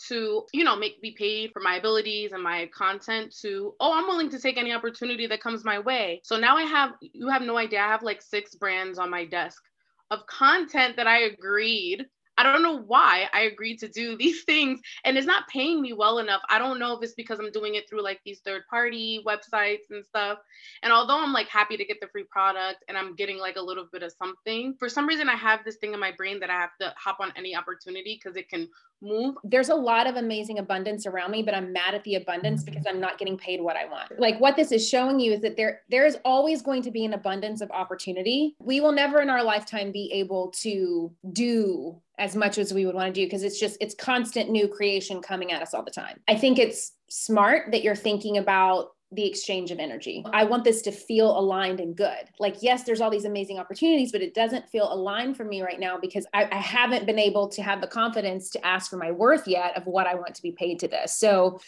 to 0.09 0.45
you 0.53 0.64
know 0.64 0.77
make 0.77 1.03
me 1.03 1.14
paid 1.16 1.53
for 1.53 1.61
my 1.61 1.77
abilities 1.77 2.33
and 2.33 2.42
my 2.42 2.68
content 2.75 3.35
to 3.40 3.75
oh 3.81 3.92
i'm 3.92 4.07
willing 4.07 4.31
to 4.31 4.38
take 4.38 4.57
any 4.57 4.73
opportunity 4.73 5.27
that 5.27 5.40
comes 5.40 5.64
my 5.64 5.79
way. 5.79 6.21
So 6.25 6.38
now 6.38 6.57
i 6.57 6.62
have 6.62 6.92
you 7.01 7.29
have 7.29 7.42
no 7.42 7.57
idea 7.57 7.81
i 7.81 7.88
have 7.88 8.03
like 8.03 8.23
six 8.23 8.55
brands 8.55 8.99
on 8.99 9.11
my 9.11 9.25
desk 9.25 9.62
of 10.11 10.27
content 10.27 10.97
that 10.97 11.07
i 11.07 11.21
agreed 11.21 12.07
I 12.37 12.42
don't 12.42 12.62
know 12.62 12.79
why 12.79 13.29
I 13.33 13.42
agreed 13.42 13.79
to 13.81 13.88
do 13.88 14.16
these 14.23 14.45
things 14.45 14.81
and 15.05 15.16
it's 15.16 15.27
not 15.27 15.49
paying 15.49 15.81
me 15.81 15.92
well 15.92 16.18
enough. 16.18 16.42
I 16.49 16.59
don't 16.59 16.79
know 16.79 16.97
if 16.97 17.03
it's 17.03 17.14
because 17.14 17.38
I'm 17.38 17.53
doing 17.53 17.75
it 17.75 17.88
through 17.88 18.03
like 18.03 18.21
these 18.25 18.40
third 18.40 18.62
party 18.68 19.23
websites 19.27 19.90
and 19.90 20.05
stuff. 20.05 20.38
And 20.83 20.92
although 20.92 21.23
I'm 21.23 21.33
like 21.33 21.49
happy 21.49 21.77
to 21.77 21.85
get 21.85 22.01
the 22.01 22.09
free 22.09 22.25
product 22.25 22.85
and 22.88 22.97
I'm 22.97 23.14
getting 23.14 23.38
like 23.38 23.57
a 23.57 23.62
little 23.62 23.87
bit 23.92 24.03
of 24.03 24.12
something, 24.12 24.75
for 24.79 24.88
some 24.88 25.07
reason 25.07 25.29
I 25.29 25.37
have 25.37 25.64
this 25.64 25.77
thing 25.77 25.95
in 25.95 26.01
my 26.01 26.12
brain 26.12 26.40
that 26.40 26.51
I 26.51 26.55
have 26.55 26.77
to 26.81 26.95
hop 26.97 27.18
on 27.21 27.33
any 27.37 27.55
opportunity 27.55 28.21
because 28.23 28.37
it 28.37 28.49
can 28.49 28.68
move. 29.03 29.37
There's 29.45 29.68
a 29.68 29.75
lot 29.75 30.07
of 30.07 30.16
amazing 30.16 30.59
abundance 30.59 31.07
around 31.07 31.33
me, 31.33 31.42
but 31.42 31.55
I'm 31.55 31.73
mad 31.73 31.95
at 31.95 32.05
the 32.05 32.14
abundance 32.14 32.62
mm-hmm. 32.62 32.71
because 32.71 32.87
I'm 32.88 33.01
not 33.01 33.18
getting 33.18 33.37
paid 33.37 33.61
what 33.61 33.77
I 33.77 33.87
want. 33.87 34.18
Like 34.18 34.40
what 34.40 34.57
this 34.57 34.73
is 34.73 34.88
showing 34.88 35.21
you 35.21 35.33
is 35.33 35.40
that 35.40 35.57
there 35.57 35.83
there 35.90 36.07
is 36.07 36.18
always 36.25 36.62
going 36.62 36.83
to 36.83 36.90
be 36.90 37.05
an 37.05 37.12
abundance 37.12 37.61
of 37.61 37.71
opportunity. 37.71 38.55
We 38.61 38.81
will 38.81 38.92
never 38.92 39.21
in 39.21 39.29
our 39.29 39.42
lifetime 39.42 39.92
be 39.92 40.11
able 40.12 40.53
to 40.62 41.12
do 41.33 42.01
as 42.18 42.37
much 42.37 42.59
as 42.59 42.72
we 42.72 42.87
would 42.87 42.94
want 42.94 43.12
to 43.12 43.20
do 43.20 43.27
because 43.27 43.42
it's 43.42 43.59
just 43.59 43.77
it's 43.81 43.94
constant 43.94 44.51
new 44.51 44.68
creation 44.68 45.20
coming 45.22 45.53
at 45.53 45.62
us 45.62 45.75
all 45.75 45.83
the 45.83 45.90
time. 45.90 46.20
I 46.29 46.37
think 46.37 46.59
it's 46.59 46.92
smart 47.09 47.72
that 47.72 47.83
you're 47.83 47.96
thinking 47.96 48.38
about 48.38 48.90
the 49.12 49.27
exchange 49.27 49.70
of 49.70 49.79
energy. 49.79 50.25
I 50.33 50.44
want 50.44 50.64
this 50.64 50.81
to 50.83 50.92
feel 50.92 51.38
aligned 51.38 51.81
and 51.81 51.94
good. 51.94 52.31
Like, 52.38 52.57
yes, 52.62 52.85
there's 52.85 53.03
all 53.03 53.11
these 53.11 53.27
amazing 53.27 53.59
opportunities, 53.59 54.11
but 54.11 54.22
it 54.22 54.33
doesn't 54.33 54.70
feel 54.70 54.90
aligned 54.90 55.37
for 55.37 55.44
me 55.44 55.61
right 55.61 55.79
now 55.79 55.98
because 55.98 56.27
I, 56.33 56.48
I, 56.51 56.57
haven't 56.57 57.05
been 57.05 57.18
able 57.18 57.48
to 57.48 57.62
have 57.62 57.83
the 57.83 57.87
confidence 57.87 58.48
to 58.51 58.66
ask 58.66 58.88
for 58.88 58.96
my 58.96 59.11
worth 59.11 59.46
yet 59.46 59.77
of 59.77 59.87
what 59.87 60.07
I 60.07 60.14
want 60.14 60.35
to 60.37 60.42
be 60.42 60.53
paid 60.53 60.79
to 60.81 60.88
this. 60.88 61.14
So, 61.14 61.61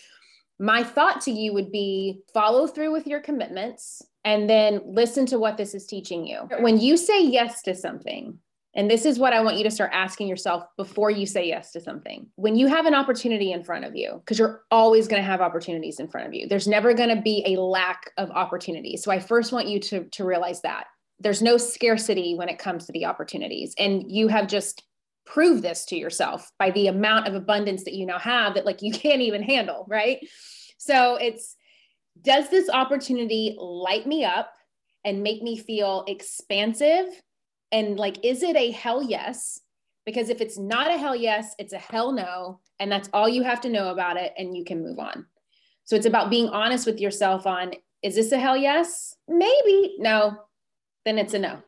my 0.58 0.84
thought 0.84 1.20
to 1.22 1.32
you 1.32 1.52
would 1.52 1.72
be 1.72 2.20
follow 2.32 2.66
through 2.66 2.92
with 2.92 3.08
your 3.08 3.20
commitments 3.20 4.00
and 4.24 4.48
then 4.48 4.80
listen 4.86 5.26
to 5.26 5.38
what 5.38 5.56
this 5.56 5.74
is 5.74 5.84
teaching 5.84 6.26
you. 6.26 6.48
When 6.60 6.78
you 6.78 6.96
say 6.96 7.24
yes 7.24 7.60
to 7.62 7.74
something, 7.74 8.38
and 8.74 8.90
this 8.90 9.04
is 9.04 9.18
what 9.18 9.32
I 9.32 9.40
want 9.40 9.56
you 9.56 9.64
to 9.64 9.70
start 9.70 9.90
asking 9.92 10.26
yourself 10.26 10.64
before 10.76 11.10
you 11.10 11.26
say 11.26 11.46
yes 11.46 11.70
to 11.72 11.80
something. 11.80 12.26
When 12.34 12.56
you 12.56 12.66
have 12.66 12.86
an 12.86 12.94
opportunity 12.94 13.52
in 13.52 13.62
front 13.62 13.84
of 13.84 13.94
you, 13.94 14.14
because 14.18 14.38
you're 14.38 14.62
always 14.70 15.06
going 15.06 15.22
to 15.22 15.26
have 15.26 15.40
opportunities 15.40 16.00
in 16.00 16.08
front 16.08 16.26
of 16.26 16.34
you, 16.34 16.48
there's 16.48 16.66
never 16.66 16.92
going 16.92 17.14
to 17.14 17.22
be 17.22 17.44
a 17.46 17.60
lack 17.60 18.10
of 18.18 18.30
opportunity. 18.30 18.96
So 18.96 19.12
I 19.12 19.20
first 19.20 19.52
want 19.52 19.68
you 19.68 19.78
to, 19.80 20.04
to 20.04 20.24
realize 20.24 20.60
that 20.62 20.86
there's 21.20 21.40
no 21.40 21.56
scarcity 21.56 22.34
when 22.34 22.48
it 22.48 22.58
comes 22.58 22.86
to 22.86 22.92
the 22.92 23.04
opportunities. 23.04 23.74
And 23.78 24.10
you 24.10 24.26
have 24.28 24.48
just 24.48 24.82
proved 25.24 25.62
this 25.62 25.84
to 25.86 25.96
yourself 25.96 26.50
by 26.58 26.70
the 26.70 26.88
amount 26.88 27.28
of 27.28 27.34
abundance 27.34 27.84
that 27.84 27.94
you 27.94 28.06
now 28.06 28.18
have 28.18 28.54
that 28.54 28.66
like 28.66 28.82
you 28.82 28.92
can't 28.92 29.22
even 29.22 29.42
handle, 29.42 29.86
right? 29.88 30.18
So 30.78 31.16
it's, 31.16 31.56
does 32.22 32.48
this 32.50 32.68
opportunity 32.68 33.56
light 33.58 34.06
me 34.06 34.24
up 34.24 34.52
and 35.04 35.22
make 35.22 35.42
me 35.42 35.56
feel 35.56 36.04
expansive 36.08 37.06
and 37.74 37.98
like 37.98 38.24
is 38.24 38.42
it 38.42 38.56
a 38.56 38.70
hell 38.70 39.02
yes 39.02 39.60
because 40.06 40.30
if 40.30 40.40
it's 40.40 40.58
not 40.58 40.90
a 40.90 40.96
hell 40.96 41.16
yes 41.16 41.54
it's 41.58 41.74
a 41.74 41.78
hell 41.78 42.12
no 42.12 42.60
and 42.78 42.90
that's 42.90 43.10
all 43.12 43.28
you 43.28 43.42
have 43.42 43.60
to 43.60 43.68
know 43.68 43.88
about 43.90 44.16
it 44.16 44.32
and 44.38 44.56
you 44.56 44.64
can 44.64 44.82
move 44.82 44.98
on 44.98 45.26
so 45.84 45.96
it's 45.96 46.06
about 46.06 46.30
being 46.30 46.48
honest 46.48 46.86
with 46.86 46.98
yourself 46.98 47.46
on 47.46 47.74
Is 48.02 48.16
this 48.16 48.32
a 48.32 48.38
hell 48.38 48.56
yes? 48.56 49.14
Maybe. 49.28 49.96
No. 49.98 50.36
Then 51.04 51.18
it's 51.18 51.34
a 51.34 51.38
no. 51.38 51.62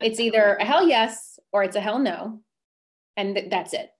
It's 0.00 0.20
either 0.20 0.54
a 0.54 0.64
hell 0.64 0.86
yes 0.86 1.38
or 1.52 1.64
it's 1.64 1.76
a 1.76 1.80
hell 1.80 1.98
no. 1.98 2.40
And 3.16 3.34
th- 3.34 3.50
that's 3.50 3.72
it. 3.72 3.90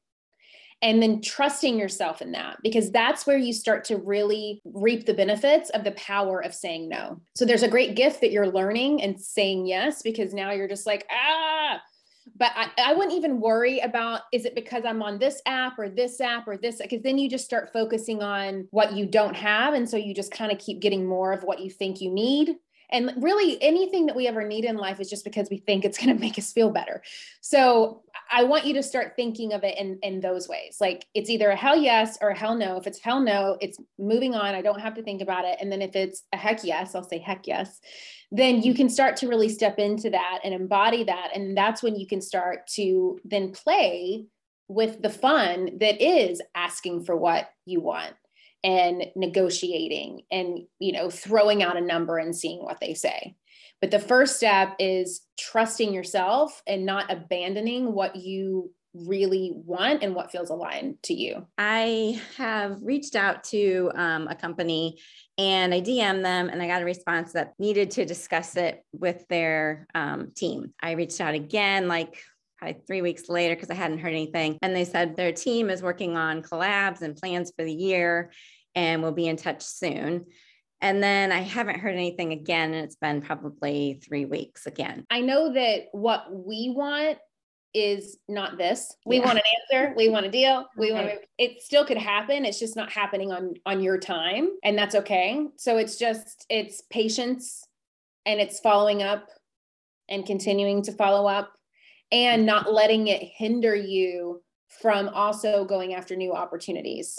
And 0.83 1.01
then 1.01 1.23
trusting 1.23 1.79
yourself 1.79 2.21
in 2.21 2.33
that, 2.33 2.59
because 2.63 2.91
that's 2.91 3.25
where 3.27 3.39
you 3.39 3.53
start 3.53 3.85
to 3.85 3.99
really 3.99 4.61
reap 4.65 5.07
the 5.07 5.15
benefits 5.15 5.71
of 5.71 5.85
the 5.85 5.93
power 5.93 6.41
of 6.41 6.53
saying 6.53 6.89
no. 6.89 7.21
So 7.37 7.45
there's 7.45 7.63
a 7.63 7.69
great 7.69 7.95
gift 7.95 8.21
that 8.21 8.33
you're 8.33 8.51
learning 8.51 9.01
and 9.01 9.21
saying 9.21 9.67
yes, 9.67 10.03
because 10.03 10.35
now 10.35 10.51
you're 10.51 10.69
just 10.69 10.87
like, 10.87 11.07
ah, 11.11 11.81
but 12.37 12.53
I, 12.55 12.71
I 12.79 12.95
wouldn't 12.95 13.17
even 13.17 13.41
worry 13.41 13.81
about 13.81 14.23
is 14.33 14.45
it 14.45 14.55
because 14.55 14.85
I'm 14.85 15.03
on 15.03 15.19
this 15.19 15.41
app 15.47 15.79
or 15.79 15.89
this 15.89 16.21
app 16.21 16.47
or 16.47 16.57
this 16.57 16.79
because 16.79 17.03
then 17.03 17.19
you 17.19 17.29
just 17.29 17.45
start 17.45 17.73
focusing 17.73 18.23
on 18.23 18.69
what 18.71 18.93
you 18.93 19.07
don't 19.07 19.35
have 19.35 19.75
and 19.75 19.89
so 19.89 19.97
you 19.97 20.15
just 20.15 20.33
kind 20.33 20.53
of 20.53 20.59
keep 20.59 20.81
getting 20.81 21.07
more 21.07 21.33
of 21.33 21.43
what 21.43 21.61
you 21.61 21.71
think 21.71 22.01
you 22.01 22.11
need 22.11 22.57
and 22.93 23.13
really 23.17 23.61
anything 23.63 24.07
that 24.07 24.15
we 24.15 24.29
ever 24.29 24.47
need 24.47 24.65
in 24.65 24.77
life 24.77 25.01
is 25.01 25.11
just 25.11 25.25
because 25.25 25.49
we 25.51 25.59
think 25.59 25.85
it's 25.85 25.99
going 25.99 26.15
to 26.15 26.21
make 26.21 26.39
us 26.39 26.53
feel 26.53 26.71
better. 26.71 27.03
So 27.41 28.03
i 28.31 28.45
want 28.45 28.65
you 28.65 28.73
to 28.75 28.83
start 28.83 29.13
thinking 29.15 29.53
of 29.53 29.65
it 29.65 29.77
in 29.79 29.99
in 30.03 30.21
those 30.21 30.49
ways. 30.49 30.77
Like 30.81 31.07
it's 31.15 31.31
either 31.31 31.51
a 31.51 31.57
hell 31.57 31.77
yes 31.77 32.19
or 32.21 32.29
a 32.29 32.39
hell 32.39 32.55
no. 32.55 32.77
If 32.77 32.87
it's 32.87 33.01
hell 33.01 33.21
no 33.21 33.57
it's 33.61 33.79
moving 33.99 34.35
on. 34.35 34.55
I 34.55 34.63
don't 34.63 34.81
have 34.81 34.95
to 34.95 35.03
think 35.03 35.23
about 35.23 35.45
it. 35.45 35.59
And 35.61 35.71
then 35.73 35.83
if 35.83 35.97
it's 35.97 36.23
a 36.33 36.37
heck 36.37 36.63
yes 36.63 36.95
i'll 36.95 37.09
say 37.09 37.19
heck 37.19 37.47
yes. 37.47 37.81
Then 38.31 38.63
you 38.63 38.75
can 38.75 38.89
start 38.89 39.17
to 39.19 39.29
really 39.29 39.49
step 39.49 39.79
into 39.79 40.11
that 40.11 40.41
and 40.45 40.55
embody 40.55 41.05
that. 41.05 41.31
And 41.35 41.57
that's 41.57 41.83
when 41.83 41.97
you 41.97 42.07
can 42.07 42.21
start 42.21 42.67
to 42.75 43.19
then 43.25 43.53
play 43.53 44.25
with 44.69 45.03
the 45.03 45.11
fun 45.11 45.79
that 45.81 46.01
is 46.01 46.41
asking 46.55 47.05
for 47.05 47.15
what 47.15 47.51
you 47.67 47.81
want 47.81 48.15
and 48.65 49.07
negotiating 49.17 50.23
and 50.31 50.61
you 50.79 50.93
know 50.93 51.11
throwing 51.11 51.63
out 51.63 51.77
a 51.77 51.81
number 51.81 52.19
and 52.19 52.37
seeing 52.37 52.63
what 52.63 52.81
they 52.81 52.95
say. 52.95 53.35
But 53.81 53.91
the 53.91 53.99
first 53.99 54.37
step 54.37 54.77
is 54.79 55.23
trusting 55.39 55.93
yourself 55.93 56.63
and 56.67 56.87
not 56.87 57.11
abandoning 57.11 57.93
what 57.93 58.15
you 58.15 58.71
really 58.95 59.53
want 59.55 60.03
and 60.03 60.15
what 60.15 60.31
feels 60.31 60.51
aligned 60.51 61.03
to 61.03 61.15
you. 61.15 61.47
I 61.57 62.21
have 62.37 62.77
reached 62.83 63.17
out 63.17 63.43
to 63.45 63.91
um, 63.95 64.29
a 64.29 64.35
company 64.35 64.99
and 65.39 65.73
i 65.73 65.81
dm 65.81 66.23
them 66.23 66.51
and 66.51 66.63
i 66.63 66.67
got 66.67 66.83
a 66.83 66.85
response 66.85 67.33
that 67.33 67.55
needed 67.59 67.91
to 67.91 68.05
discuss 68.05 68.55
it 68.55 68.85
with 68.93 69.27
their 69.29 69.87
um, 69.95 70.31
team. 70.37 70.75
I 70.81 70.93
reached 70.93 71.21
out 71.21 71.35
again 71.35 71.89
like 71.89 72.23
probably 72.63 72.81
three 72.87 73.03
weeks 73.03 73.29
later 73.29 73.55
because 73.55 73.71
I 73.71 73.75
hadn't 73.75 73.99
heard 73.99 74.13
anything. 74.13 74.57
And 74.63 74.75
they 74.75 74.85
said 74.85 75.17
their 75.17 75.33
team 75.33 75.69
is 75.69 75.83
working 75.83 76.17
on 76.17 76.43
collabs 76.43 77.03
and 77.03 77.17
plans 77.17 77.53
for 77.57 77.65
the 77.65 77.73
year 77.73 78.31
and 78.75 79.03
we'll 79.03 79.13
be 79.13 79.27
in 79.27 79.37
touch 79.37 79.63
soon. 79.63 80.27
And 80.81 81.03
then 81.03 81.33
I 81.33 81.41
haven't 81.41 81.79
heard 81.79 81.95
anything 81.95 82.33
again, 82.33 82.75
and 82.75 82.85
it's 82.85 82.97
been 82.97 83.23
probably 83.23 84.01
three 84.05 84.25
weeks 84.25 84.67
again. 84.67 85.05
I 85.11 85.21
know 85.21 85.53
that 85.53 85.85
what 85.93 86.25
we 86.33 86.73
want 86.75 87.19
is 87.73 88.19
not 88.29 88.59
this. 88.59 88.93
We 89.07 89.19
yeah. 89.19 89.27
want 89.27 89.39
an 89.39 89.45
answer. 89.61 89.95
We 89.97 90.09
want 90.09 90.27
a 90.27 90.31
deal. 90.31 90.67
We 90.77 90.91
want 90.91 91.07
to, 91.07 91.19
it 91.39 91.63
still 91.63 91.85
could 91.85 91.99
happen. 91.99 92.45
It's 92.45 92.59
just 92.59 92.75
not 92.75 92.91
happening 92.91 93.31
on 93.31 93.55
on 93.65 93.81
your 93.81 93.97
time, 93.97 94.49
and 94.65 94.77
that's 94.77 94.97
okay. 94.97 95.47
So 95.57 95.77
it's 95.77 95.99
just 95.99 96.47
it's 96.51 96.83
patience, 96.91 97.63
and 98.27 98.41
it's 98.41 98.59
following 98.59 99.05
up, 99.05 99.29
and 100.09 100.27
continuing 100.27 100.83
to 100.83 100.93
follow 100.93 101.29
up 101.29 101.53
and 102.13 102.47
not 102.47 102.73
letting 102.73 103.09
it 103.09 103.23
hinder 103.23 103.75
you 103.75 104.43
from 104.69 105.09
also 105.09 105.65
going 105.65 105.95
after 105.95 106.15
new 106.15 106.33
opportunities 106.33 107.19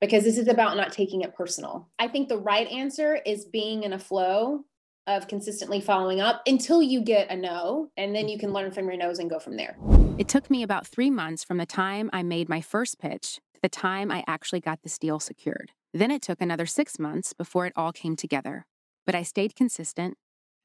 because 0.00 0.22
this 0.22 0.38
is 0.38 0.48
about 0.48 0.76
not 0.76 0.92
taking 0.92 1.22
it 1.22 1.34
personal. 1.34 1.88
I 1.98 2.08
think 2.08 2.28
the 2.28 2.38
right 2.38 2.68
answer 2.68 3.18
is 3.24 3.46
being 3.46 3.84
in 3.84 3.94
a 3.94 3.98
flow 3.98 4.64
of 5.06 5.28
consistently 5.28 5.80
following 5.80 6.20
up 6.20 6.42
until 6.46 6.82
you 6.82 7.02
get 7.02 7.30
a 7.30 7.36
no, 7.36 7.88
and 7.96 8.14
then 8.14 8.28
you 8.28 8.38
can 8.38 8.52
learn 8.52 8.70
from 8.70 8.86
your 8.86 8.96
no's 8.96 9.18
and 9.18 9.28
go 9.28 9.38
from 9.38 9.56
there. 9.56 9.76
It 10.18 10.28
took 10.28 10.50
me 10.50 10.62
about 10.62 10.86
three 10.86 11.10
months 11.10 11.44
from 11.44 11.58
the 11.58 11.66
time 11.66 12.08
I 12.12 12.22
made 12.22 12.48
my 12.48 12.60
first 12.60 12.98
pitch 12.98 13.40
to 13.54 13.60
the 13.62 13.68
time 13.68 14.10
I 14.10 14.24
actually 14.26 14.60
got 14.60 14.82
this 14.82 14.98
deal 14.98 15.20
secured. 15.20 15.72
Then 15.92 16.10
it 16.10 16.22
took 16.22 16.40
another 16.40 16.66
six 16.66 16.98
months 16.98 17.32
before 17.32 17.66
it 17.66 17.72
all 17.76 17.92
came 17.92 18.16
together. 18.16 18.66
But 19.06 19.14
I 19.14 19.22
stayed 19.22 19.54
consistent, 19.54 20.16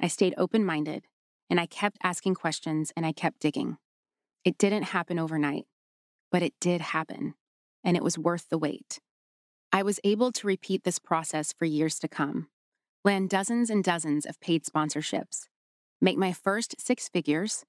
I 0.02 0.08
stayed 0.08 0.34
open 0.38 0.66
minded, 0.66 1.06
and 1.50 1.60
I 1.60 1.66
kept 1.66 1.98
asking 2.04 2.36
questions 2.36 2.92
and 2.96 3.06
I 3.06 3.12
kept 3.12 3.40
digging. 3.40 3.78
It 4.46 4.58
didn't 4.58 4.84
happen 4.84 5.20
overnight, 5.20 5.66
but 6.32 6.44
it 6.44 6.54
did 6.62 6.82
happen, 6.82 7.34
and 7.84 7.98
it 7.98 8.04
was 8.04 8.18
worth 8.18 8.50
the 8.50 8.58
wait. 8.58 9.00
I 9.72 9.84
was 9.84 10.00
able 10.04 10.32
to 10.32 10.48
repeat 10.48 10.84
this 10.84 11.00
process 11.00 11.54
for 11.54 11.66
years 11.66 12.00
to 12.00 12.08
come, 12.08 12.48
land 13.04 13.30
dozens 13.30 13.70
and 13.70 13.84
dozens 13.84 14.26
of 14.26 14.40
paid 14.40 14.64
sponsorships, 14.64 15.48
make 16.02 16.18
my 16.18 16.34
first 16.34 16.76
six 16.80 17.08
figures, 17.10 17.66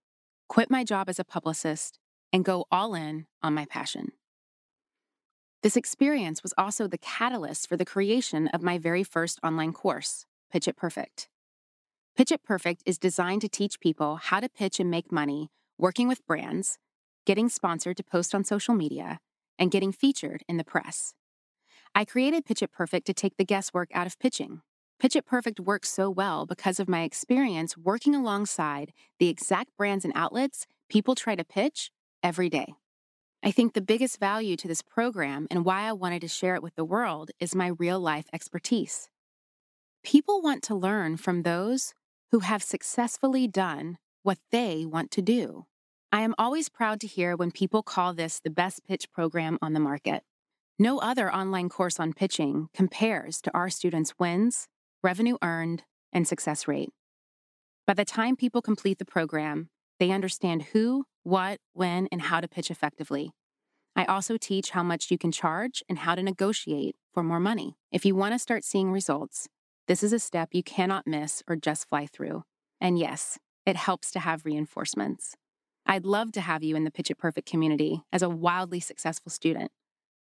quit 0.48 0.70
my 0.70 0.84
job 0.84 1.08
as 1.08 1.18
a 1.18 1.24
publicist, 1.24 1.98
and 2.32 2.44
go 2.44 2.66
all 2.70 2.94
in 2.94 3.26
on 3.42 3.54
my 3.54 3.64
passion. 3.64 4.12
This 5.62 5.76
experience 5.76 6.42
was 6.42 6.54
also 6.56 6.86
the 6.86 6.98
catalyst 6.98 7.68
for 7.68 7.76
the 7.76 7.84
creation 7.84 8.48
of 8.48 8.62
my 8.62 8.78
very 8.78 9.04
first 9.04 9.38
online 9.42 9.72
course, 9.72 10.24
Pitch 10.50 10.66
It 10.66 10.76
Perfect. 10.76 11.28
Pitch 12.20 12.33
It 12.33 12.44
Perfect 12.44 12.83
is 12.85 12.98
designed 12.98 13.40
to 13.40 13.48
teach 13.48 13.80
people 13.80 14.16
how 14.16 14.40
to 14.40 14.48
pitch 14.50 14.78
and 14.78 14.90
make 14.90 15.11
money 15.11 15.48
working 15.78 16.06
with 16.06 16.26
brands, 16.26 16.76
getting 17.24 17.48
sponsored 17.48 17.96
to 17.96 18.04
post 18.04 18.35
on 18.35 18.44
social 18.44 18.74
media, 18.74 19.20
and 19.59 19.70
getting 19.70 19.90
featured 19.90 20.42
in 20.46 20.59
the 20.59 20.62
press. 20.62 21.14
I 21.94 22.04
created 22.04 22.44
Pitch 22.44 22.61
It 22.61 22.72
Perfect 22.72 23.06
to 23.06 23.14
take 23.14 23.38
the 23.38 23.44
guesswork 23.46 23.88
out 23.94 24.06
of 24.06 24.18
pitching. 24.18 24.61
Pitch 24.98 25.16
It 25.16 25.24
Perfect 25.24 25.61
works 25.61 25.88
so 25.88 26.11
well 26.11 26.44
because 26.44 26.78
of 26.78 26.90
my 26.90 27.04
experience 27.04 27.78
working 27.78 28.14
alongside 28.14 28.92
the 29.18 29.30
exact 29.30 29.74
brands 29.78 30.04
and 30.04 30.12
outlets 30.14 30.66
people 30.90 31.14
try 31.14 31.35
to 31.35 31.42
pitch 31.42 31.90
every 32.22 32.50
day. 32.50 32.74
I 33.42 33.50
think 33.50 33.72
the 33.72 33.80
biggest 33.80 34.20
value 34.20 34.59
to 34.59 34.68
this 34.68 34.83
program 34.83 35.46
and 35.50 35.64
why 35.64 35.88
I 35.88 35.94
wanted 35.94 36.20
to 36.20 36.28
share 36.28 36.54
it 36.54 36.62
with 36.62 36.76
the 36.76 36.85
world 36.85 37.30
is 37.40 37.54
my 37.54 37.68
real 37.68 37.98
life 37.98 38.26
expertise. 38.30 39.09
People 40.02 40.42
want 40.42 40.62
to 40.64 40.74
learn 40.74 41.16
from 41.16 41.44
those 41.44 41.94
who 42.32 42.40
have 42.40 42.62
successfully 42.62 43.48
done 43.48 43.98
what 44.22 44.38
they 44.50 44.84
want 44.86 45.10
to 45.12 45.22
do. 45.22 45.66
I 46.12 46.22
am 46.22 46.34
always 46.38 46.68
proud 46.68 47.00
to 47.00 47.06
hear 47.06 47.36
when 47.36 47.50
people 47.50 47.82
call 47.82 48.14
this 48.14 48.40
the 48.40 48.50
best 48.50 48.84
pitch 48.86 49.10
program 49.12 49.58
on 49.62 49.72
the 49.72 49.80
market. 49.80 50.22
No 50.78 50.98
other 50.98 51.32
online 51.32 51.68
course 51.68 52.00
on 52.00 52.12
pitching 52.12 52.68
compares 52.74 53.40
to 53.42 53.50
our 53.54 53.68
students' 53.68 54.14
wins, 54.18 54.66
revenue 55.02 55.36
earned, 55.42 55.84
and 56.12 56.26
success 56.26 56.66
rate. 56.66 56.90
By 57.86 57.94
the 57.94 58.04
time 58.04 58.36
people 58.36 58.62
complete 58.62 58.98
the 58.98 59.04
program, 59.04 59.68
they 59.98 60.10
understand 60.10 60.62
who, 60.72 61.04
what, 61.22 61.58
when, 61.74 62.08
and 62.10 62.22
how 62.22 62.40
to 62.40 62.48
pitch 62.48 62.70
effectively. 62.70 63.32
I 63.94 64.04
also 64.04 64.36
teach 64.36 64.70
how 64.70 64.82
much 64.82 65.10
you 65.10 65.18
can 65.18 65.32
charge 65.32 65.82
and 65.88 65.98
how 65.98 66.14
to 66.14 66.22
negotiate 66.22 66.96
for 67.12 67.22
more 67.22 67.40
money. 67.40 67.76
If 67.92 68.04
you 68.06 68.14
want 68.14 68.34
to 68.34 68.38
start 68.38 68.64
seeing 68.64 68.90
results, 68.90 69.48
this 69.90 70.05
is 70.05 70.12
a 70.12 70.20
step 70.20 70.50
you 70.53 70.62
cannot 70.62 71.05
miss 71.05 71.42
or 71.48 71.57
just 71.57 71.88
fly 71.88 72.07
through. 72.07 72.44
And 72.81 72.96
yes, 72.96 73.40
it 73.66 73.74
helps 73.74 74.12
to 74.12 74.20
have 74.20 74.44
reinforcements. 74.44 75.35
I'd 75.85 76.05
love 76.05 76.31
to 76.35 76.40
have 76.40 76.62
you 76.62 76.76
in 76.76 76.85
the 76.85 76.92
Pitch 76.92 77.11
It 77.11 77.18
Perfect 77.18 77.50
community 77.50 78.05
as 78.12 78.22
a 78.22 78.29
wildly 78.29 78.79
successful 78.79 79.33
student. 79.33 79.72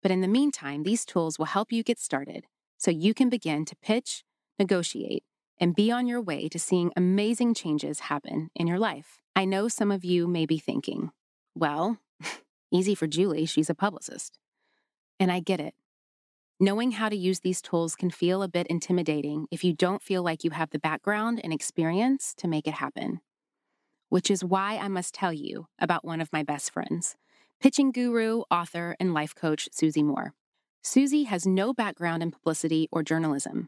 But 0.01 0.09
in 0.09 0.21
the 0.21 0.27
meantime, 0.27 0.81
these 0.81 1.05
tools 1.05 1.37
will 1.37 1.45
help 1.45 1.71
you 1.71 1.83
get 1.83 1.99
started 1.99 2.45
so 2.79 2.89
you 2.89 3.13
can 3.13 3.29
begin 3.29 3.63
to 3.65 3.75
pitch, 3.75 4.23
negotiate, 4.57 5.23
and 5.59 5.75
be 5.75 5.91
on 5.91 6.07
your 6.07 6.19
way 6.19 6.49
to 6.49 6.57
seeing 6.57 6.91
amazing 6.97 7.53
changes 7.53 7.99
happen 7.99 8.49
in 8.55 8.65
your 8.65 8.79
life. 8.79 9.21
I 9.35 9.45
know 9.45 9.67
some 9.67 9.91
of 9.91 10.03
you 10.03 10.27
may 10.27 10.47
be 10.47 10.57
thinking, 10.57 11.11
well, 11.53 11.99
easy 12.71 12.95
for 12.95 13.05
Julie, 13.05 13.45
she's 13.45 13.69
a 13.69 13.75
publicist. 13.75 14.39
And 15.19 15.31
I 15.31 15.41
get 15.41 15.59
it. 15.59 15.75
Knowing 16.63 16.91
how 16.91 17.09
to 17.09 17.15
use 17.17 17.41
these 17.41 17.61
tools 17.61 17.93
can 17.93 18.09
feel 18.09 18.41
a 18.41 18.47
bit 18.47 18.65
intimidating 18.67 19.47
if 19.51 19.65
you 19.65 19.73
don't 19.73 20.01
feel 20.01 20.23
like 20.23 20.45
you 20.45 20.51
have 20.51 20.69
the 20.69 20.79
background 20.79 21.41
and 21.43 21.51
experience 21.51 22.33
to 22.33 22.47
make 22.47 22.65
it 22.65 22.75
happen. 22.75 23.19
Which 24.07 24.31
is 24.31 24.45
why 24.45 24.77
I 24.77 24.87
must 24.87 25.13
tell 25.13 25.33
you 25.33 25.67
about 25.77 26.05
one 26.05 26.21
of 26.21 26.31
my 26.31 26.41
best 26.41 26.71
friends, 26.71 27.17
pitching 27.59 27.91
guru, 27.91 28.43
author, 28.49 28.95
and 28.97 29.13
life 29.13 29.35
coach 29.35 29.67
Susie 29.73 30.03
Moore. 30.03 30.35
Susie 30.81 31.23
has 31.23 31.45
no 31.45 31.73
background 31.73 32.23
in 32.23 32.31
publicity 32.31 32.87
or 32.93 33.03
journalism. 33.03 33.67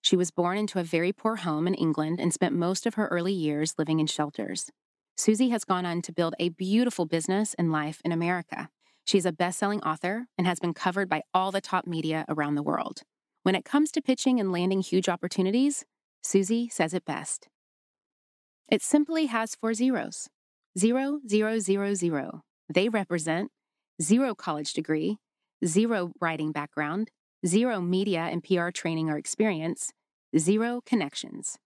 She 0.00 0.14
was 0.14 0.30
born 0.30 0.56
into 0.56 0.78
a 0.78 0.84
very 0.84 1.12
poor 1.12 1.34
home 1.34 1.66
in 1.66 1.74
England 1.74 2.20
and 2.20 2.32
spent 2.32 2.54
most 2.54 2.86
of 2.86 2.94
her 2.94 3.08
early 3.08 3.32
years 3.32 3.74
living 3.76 3.98
in 3.98 4.06
shelters. 4.06 4.70
Susie 5.16 5.48
has 5.48 5.64
gone 5.64 5.84
on 5.84 6.00
to 6.02 6.12
build 6.12 6.36
a 6.38 6.50
beautiful 6.50 7.06
business 7.06 7.54
and 7.54 7.72
life 7.72 8.00
in 8.04 8.12
America. 8.12 8.70
She's 9.06 9.24
a 9.24 9.32
best 9.32 9.58
selling 9.58 9.80
author 9.82 10.26
and 10.36 10.48
has 10.48 10.58
been 10.58 10.74
covered 10.74 11.08
by 11.08 11.22
all 11.32 11.52
the 11.52 11.60
top 11.60 11.86
media 11.86 12.24
around 12.28 12.56
the 12.56 12.62
world. 12.62 13.02
When 13.44 13.54
it 13.54 13.64
comes 13.64 13.92
to 13.92 14.02
pitching 14.02 14.40
and 14.40 14.50
landing 14.50 14.80
huge 14.80 15.08
opportunities, 15.08 15.84
Susie 16.24 16.68
says 16.68 16.92
it 16.92 17.04
best. 17.04 17.46
It 18.68 18.82
simply 18.82 19.26
has 19.26 19.54
four 19.54 19.74
zeros 19.74 20.28
zero, 20.76 21.20
zero, 21.26 21.58
zero, 21.60 21.94
zero. 21.94 22.42
They 22.68 22.88
represent 22.88 23.52
zero 24.02 24.34
college 24.34 24.72
degree, 24.72 25.18
zero 25.64 26.10
writing 26.20 26.50
background, 26.50 27.12
zero 27.46 27.80
media 27.80 28.22
and 28.30 28.42
PR 28.42 28.70
training 28.70 29.08
or 29.08 29.16
experience, 29.16 29.92
zero 30.36 30.80
connections. 30.84 31.58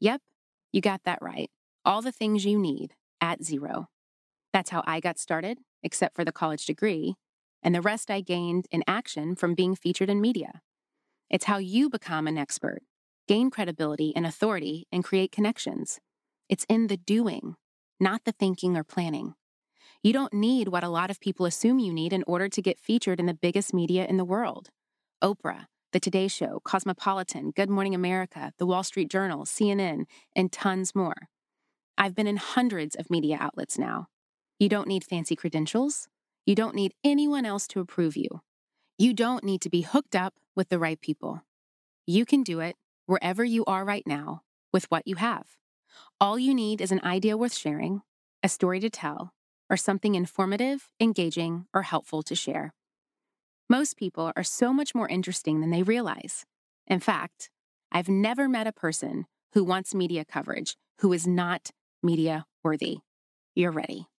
Yep, 0.00 0.22
you 0.72 0.80
got 0.80 1.04
that 1.04 1.20
right. 1.22 1.50
All 1.84 2.02
the 2.02 2.12
things 2.12 2.44
you 2.44 2.58
need 2.58 2.94
at 3.20 3.44
zero. 3.44 3.86
That's 4.52 4.70
how 4.70 4.82
I 4.86 4.98
got 4.98 5.20
started, 5.20 5.58
except 5.82 6.14
for 6.14 6.24
the 6.24 6.32
college 6.32 6.66
degree, 6.66 7.14
and 7.62 7.74
the 7.74 7.82
rest 7.82 8.10
I 8.10 8.20
gained 8.20 8.66
in 8.70 8.82
action 8.86 9.34
from 9.34 9.54
being 9.54 9.74
featured 9.74 10.10
in 10.10 10.20
media. 10.20 10.62
It's 11.28 11.44
how 11.44 11.58
you 11.58 11.88
become 11.88 12.26
an 12.26 12.38
expert, 12.38 12.82
gain 13.28 13.50
credibility 13.50 14.12
and 14.16 14.26
authority, 14.26 14.86
and 14.90 15.04
create 15.04 15.32
connections. 15.32 16.00
It's 16.48 16.66
in 16.68 16.88
the 16.88 16.96
doing, 16.96 17.54
not 18.00 18.24
the 18.24 18.32
thinking 18.32 18.76
or 18.76 18.82
planning. 18.82 19.34
You 20.02 20.12
don't 20.12 20.32
need 20.32 20.68
what 20.68 20.82
a 20.82 20.88
lot 20.88 21.10
of 21.10 21.20
people 21.20 21.46
assume 21.46 21.78
you 21.78 21.92
need 21.92 22.12
in 22.12 22.24
order 22.26 22.48
to 22.48 22.62
get 22.62 22.80
featured 22.80 23.20
in 23.20 23.26
the 23.26 23.34
biggest 23.34 23.74
media 23.74 24.06
in 24.06 24.16
the 24.16 24.24
world 24.24 24.70
Oprah, 25.22 25.66
The 25.92 26.00
Today 26.00 26.26
Show, 26.26 26.60
Cosmopolitan, 26.64 27.50
Good 27.50 27.68
Morning 27.68 27.94
America, 27.94 28.52
The 28.58 28.64
Wall 28.64 28.82
Street 28.82 29.10
Journal, 29.10 29.44
CNN, 29.44 30.06
and 30.34 30.50
tons 30.50 30.94
more. 30.94 31.28
I've 31.98 32.14
been 32.14 32.26
in 32.26 32.38
hundreds 32.38 32.94
of 32.94 33.10
media 33.10 33.36
outlets 33.38 33.78
now. 33.78 34.06
You 34.60 34.68
don't 34.68 34.88
need 34.88 35.04
fancy 35.04 35.34
credentials. 35.36 36.06
You 36.44 36.54
don't 36.54 36.74
need 36.74 36.92
anyone 37.02 37.46
else 37.46 37.66
to 37.68 37.80
approve 37.80 38.14
you. 38.14 38.42
You 38.98 39.14
don't 39.14 39.42
need 39.42 39.62
to 39.62 39.70
be 39.70 39.80
hooked 39.80 40.14
up 40.14 40.34
with 40.54 40.68
the 40.68 40.78
right 40.78 41.00
people. 41.00 41.40
You 42.06 42.26
can 42.26 42.42
do 42.42 42.60
it 42.60 42.76
wherever 43.06 43.42
you 43.42 43.64
are 43.64 43.86
right 43.86 44.06
now 44.06 44.42
with 44.70 44.84
what 44.90 45.06
you 45.06 45.16
have. 45.16 45.56
All 46.20 46.38
you 46.38 46.54
need 46.54 46.82
is 46.82 46.92
an 46.92 47.00
idea 47.02 47.38
worth 47.38 47.56
sharing, 47.56 48.02
a 48.42 48.50
story 48.50 48.80
to 48.80 48.90
tell, 48.90 49.32
or 49.70 49.78
something 49.78 50.14
informative, 50.14 50.90
engaging, 51.00 51.64
or 51.72 51.80
helpful 51.80 52.22
to 52.24 52.34
share. 52.34 52.74
Most 53.70 53.96
people 53.96 54.30
are 54.36 54.44
so 54.44 54.74
much 54.74 54.94
more 54.94 55.08
interesting 55.08 55.62
than 55.62 55.70
they 55.70 55.82
realize. 55.82 56.44
In 56.86 57.00
fact, 57.00 57.48
I've 57.90 58.10
never 58.10 58.46
met 58.46 58.66
a 58.66 58.72
person 58.72 59.24
who 59.54 59.64
wants 59.64 59.94
media 59.94 60.26
coverage 60.26 60.76
who 60.98 61.14
is 61.14 61.26
not 61.26 61.70
media 62.02 62.44
worthy. 62.62 62.98
You're 63.54 63.72
ready. 63.72 64.09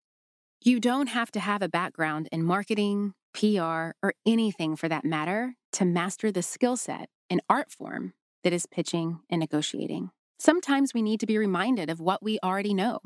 You 0.63 0.79
don't 0.79 1.07
have 1.07 1.31
to 1.31 1.39
have 1.39 1.63
a 1.63 1.67
background 1.67 2.29
in 2.31 2.43
marketing, 2.43 3.15
PR, 3.33 3.97
or 4.03 4.13
anything 4.27 4.75
for 4.75 4.87
that 4.87 5.03
matter 5.03 5.55
to 5.71 5.85
master 5.85 6.31
the 6.31 6.43
skill 6.43 6.77
set 6.77 7.09
and 7.31 7.41
art 7.49 7.71
form 7.71 8.13
that 8.43 8.53
is 8.53 8.67
pitching 8.67 9.21
and 9.27 9.39
negotiating. 9.39 10.11
Sometimes 10.37 10.93
we 10.93 11.01
need 11.01 11.19
to 11.21 11.25
be 11.25 11.39
reminded 11.39 11.89
of 11.89 11.99
what 11.99 12.21
we 12.21 12.37
already 12.43 12.75
know. 12.75 12.99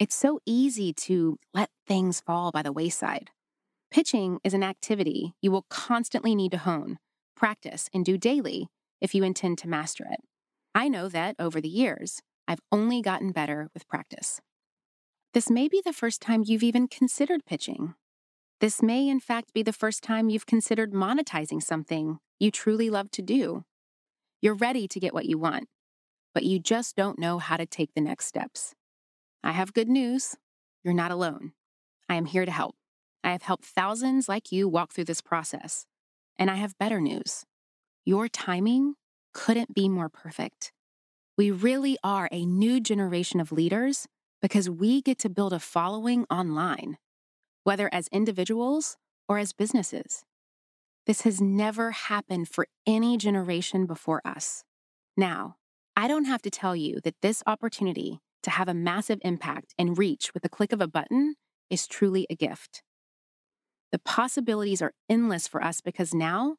It's 0.00 0.16
so 0.16 0.40
easy 0.44 0.92
to 0.94 1.38
let 1.54 1.70
things 1.86 2.20
fall 2.20 2.50
by 2.50 2.62
the 2.62 2.72
wayside. 2.72 3.30
Pitching 3.92 4.40
is 4.42 4.52
an 4.52 4.64
activity 4.64 5.36
you 5.40 5.52
will 5.52 5.66
constantly 5.70 6.34
need 6.34 6.50
to 6.50 6.58
hone, 6.58 6.98
practice, 7.36 7.88
and 7.94 8.04
do 8.04 8.18
daily 8.18 8.66
if 9.00 9.14
you 9.14 9.22
intend 9.22 9.58
to 9.58 9.68
master 9.68 10.08
it. 10.10 10.22
I 10.74 10.88
know 10.88 11.08
that 11.10 11.36
over 11.38 11.60
the 11.60 11.68
years, 11.68 12.20
I've 12.48 12.62
only 12.72 13.00
gotten 13.00 13.30
better 13.30 13.70
with 13.74 13.86
practice. 13.86 14.40
This 15.34 15.50
may 15.50 15.68
be 15.68 15.82
the 15.84 15.92
first 15.92 16.22
time 16.22 16.42
you've 16.46 16.62
even 16.62 16.88
considered 16.88 17.44
pitching. 17.44 17.94
This 18.60 18.82
may, 18.82 19.08
in 19.08 19.20
fact, 19.20 19.52
be 19.52 19.62
the 19.62 19.72
first 19.72 20.02
time 20.02 20.30
you've 20.30 20.46
considered 20.46 20.92
monetizing 20.92 21.62
something 21.62 22.18
you 22.38 22.50
truly 22.50 22.90
love 22.90 23.10
to 23.12 23.22
do. 23.22 23.64
You're 24.40 24.54
ready 24.54 24.88
to 24.88 25.00
get 25.00 25.14
what 25.14 25.26
you 25.26 25.38
want, 25.38 25.68
but 26.34 26.44
you 26.44 26.58
just 26.58 26.96
don't 26.96 27.18
know 27.18 27.38
how 27.38 27.56
to 27.56 27.66
take 27.66 27.94
the 27.94 28.00
next 28.00 28.26
steps. 28.26 28.74
I 29.42 29.52
have 29.52 29.74
good 29.74 29.88
news. 29.88 30.36
You're 30.84 30.94
not 30.94 31.10
alone. 31.10 31.52
I 32.08 32.14
am 32.14 32.26
here 32.26 32.44
to 32.44 32.50
help. 32.50 32.76
I 33.24 33.32
have 33.32 33.42
helped 33.42 33.64
thousands 33.64 34.28
like 34.28 34.52
you 34.52 34.68
walk 34.68 34.92
through 34.92 35.04
this 35.04 35.20
process. 35.20 35.86
And 36.38 36.50
I 36.50 36.56
have 36.56 36.78
better 36.78 37.00
news. 37.00 37.44
Your 38.04 38.28
timing 38.28 38.94
couldn't 39.34 39.74
be 39.74 39.88
more 39.88 40.08
perfect. 40.08 40.72
We 41.36 41.50
really 41.50 41.98
are 42.04 42.28
a 42.30 42.46
new 42.46 42.80
generation 42.80 43.40
of 43.40 43.52
leaders 43.52 44.06
because 44.42 44.68
we 44.70 45.02
get 45.02 45.18
to 45.20 45.28
build 45.28 45.52
a 45.52 45.58
following 45.58 46.24
online, 46.30 46.98
whether 47.64 47.88
as 47.92 48.08
individuals 48.08 48.96
or 49.28 49.38
as 49.38 49.52
businesses. 49.52 50.24
This 51.06 51.22
has 51.22 51.40
never 51.40 51.92
happened 51.92 52.48
for 52.48 52.66
any 52.86 53.16
generation 53.16 53.86
before 53.86 54.20
us. 54.24 54.64
Now, 55.16 55.56
I 55.94 56.08
don't 56.08 56.24
have 56.24 56.42
to 56.42 56.50
tell 56.50 56.76
you 56.76 57.00
that 57.04 57.14
this 57.22 57.42
opportunity 57.46 58.20
to 58.42 58.50
have 58.50 58.68
a 58.68 58.74
massive 58.74 59.18
impact 59.22 59.74
and 59.78 59.96
reach 59.96 60.32
with 60.34 60.42
the 60.42 60.48
click 60.48 60.72
of 60.72 60.80
a 60.80 60.88
button 60.88 61.36
is 61.70 61.86
truly 61.86 62.26
a 62.28 62.36
gift. 62.36 62.82
The 63.92 63.98
possibilities 63.98 64.82
are 64.82 64.92
endless 65.08 65.48
for 65.48 65.62
us 65.62 65.80
because 65.80 66.12
now, 66.12 66.56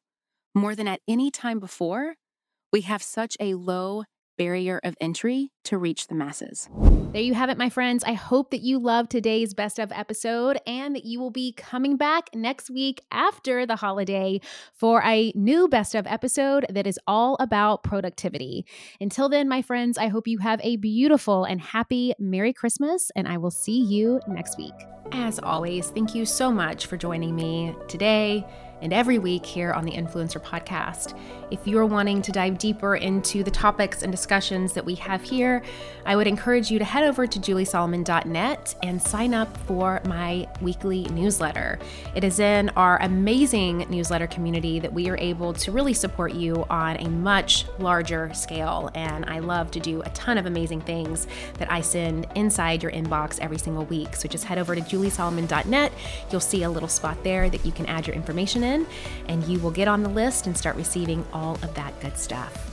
more 0.54 0.74
than 0.74 0.88
at 0.88 1.00
any 1.06 1.30
time 1.30 1.60
before, 1.60 2.14
we 2.72 2.82
have 2.82 3.02
such 3.02 3.36
a 3.38 3.54
low 3.54 4.04
barrier 4.38 4.80
of 4.82 4.96
entry 5.00 5.50
to 5.64 5.76
reach 5.76 6.06
the 6.06 6.14
masses. 6.14 6.68
There 7.12 7.20
you 7.20 7.34
have 7.34 7.50
it, 7.50 7.58
my 7.58 7.68
friends. 7.68 8.04
I 8.04 8.14
hope 8.14 8.50
that 8.50 8.62
you 8.62 8.78
loved 8.78 9.10
today's 9.10 9.52
best 9.52 9.78
of 9.78 9.92
episode 9.92 10.58
and 10.66 10.94
that 10.94 11.04
you 11.04 11.20
will 11.20 11.30
be 11.30 11.52
coming 11.52 11.96
back 11.98 12.30
next 12.34 12.70
week 12.70 13.02
after 13.10 13.66
the 13.66 13.76
holiday 13.76 14.40
for 14.72 15.02
a 15.04 15.32
new 15.34 15.68
best 15.68 15.94
of 15.94 16.06
episode 16.06 16.64
that 16.70 16.86
is 16.86 16.98
all 17.06 17.36
about 17.40 17.82
productivity. 17.82 18.64
Until 19.00 19.28
then, 19.28 19.48
my 19.48 19.60
friends, 19.60 19.98
I 19.98 20.06
hope 20.06 20.26
you 20.26 20.38
have 20.38 20.60
a 20.62 20.76
beautiful 20.76 21.44
and 21.44 21.60
happy 21.60 22.14
Merry 22.18 22.52
Christmas, 22.52 23.10
and 23.16 23.28
I 23.28 23.36
will 23.36 23.50
see 23.50 23.80
you 23.80 24.20
next 24.28 24.56
week. 24.56 24.74
As 25.12 25.38
always, 25.38 25.90
thank 25.90 26.14
you 26.14 26.24
so 26.24 26.50
much 26.50 26.86
for 26.86 26.96
joining 26.96 27.34
me 27.34 27.74
today 27.88 28.46
and 28.80 28.92
every 28.92 29.18
week 29.18 29.44
here 29.44 29.72
on 29.72 29.84
the 29.84 29.92
Influencer 29.92 30.40
Podcast. 30.40 31.18
If 31.50 31.66
you're 31.66 31.86
wanting 31.86 32.20
to 32.22 32.32
dive 32.32 32.58
deeper 32.58 32.96
into 32.96 33.42
the 33.42 33.50
topics 33.50 34.02
and 34.02 34.12
discussions 34.12 34.74
that 34.74 34.84
we 34.84 34.94
have 34.96 35.22
here, 35.22 35.62
I 36.04 36.16
would 36.16 36.26
encourage 36.26 36.70
you 36.70 36.78
to 36.78 36.84
head 36.84 37.04
over 37.04 37.26
to 37.26 37.38
juliesolomon.net 37.38 38.74
and 38.82 39.00
sign 39.00 39.34
up 39.34 39.56
for 39.66 40.00
my 40.06 40.46
weekly 40.60 41.04
newsletter. 41.04 41.78
It 42.14 42.24
is 42.24 42.38
in 42.38 42.68
our 42.70 43.00
amazing 43.02 43.86
newsletter 43.88 44.26
community 44.26 44.78
that 44.80 44.92
we 44.92 45.08
are 45.08 45.16
able 45.16 45.52
to 45.54 45.72
really 45.72 45.94
support 45.94 46.34
you 46.34 46.66
on 46.68 46.96
a 46.98 47.08
much 47.08 47.66
larger 47.78 48.32
scale. 48.34 48.90
And 48.94 49.24
I 49.26 49.38
love 49.38 49.70
to 49.72 49.80
do 49.80 50.02
a 50.02 50.10
ton 50.10 50.38
of 50.38 50.46
amazing 50.46 50.82
things 50.82 51.26
that 51.54 51.70
I 51.72 51.80
send 51.80 52.26
inside 52.34 52.82
your 52.82 52.92
inbox 52.92 53.38
every 53.40 53.58
single 53.58 53.84
week. 53.86 54.16
So 54.16 54.28
just 54.28 54.44
head 54.44 54.58
over 54.58 54.74
to 54.74 54.80
juliesolomon.net. 54.80 55.92
You'll 56.30 56.40
see 56.40 56.62
a 56.62 56.70
little 56.70 56.88
spot 56.88 57.22
there 57.24 57.48
that 57.48 57.64
you 57.64 57.72
can 57.72 57.86
add 57.86 58.06
your 58.06 58.16
information 58.16 58.64
in, 58.68 58.86
and 59.26 59.42
you 59.44 59.58
will 59.58 59.70
get 59.70 59.88
on 59.88 60.02
the 60.02 60.08
list 60.08 60.46
and 60.46 60.56
start 60.56 60.76
receiving 60.76 61.24
all 61.32 61.54
of 61.56 61.74
that 61.74 61.98
good 62.00 62.16
stuff. 62.16 62.67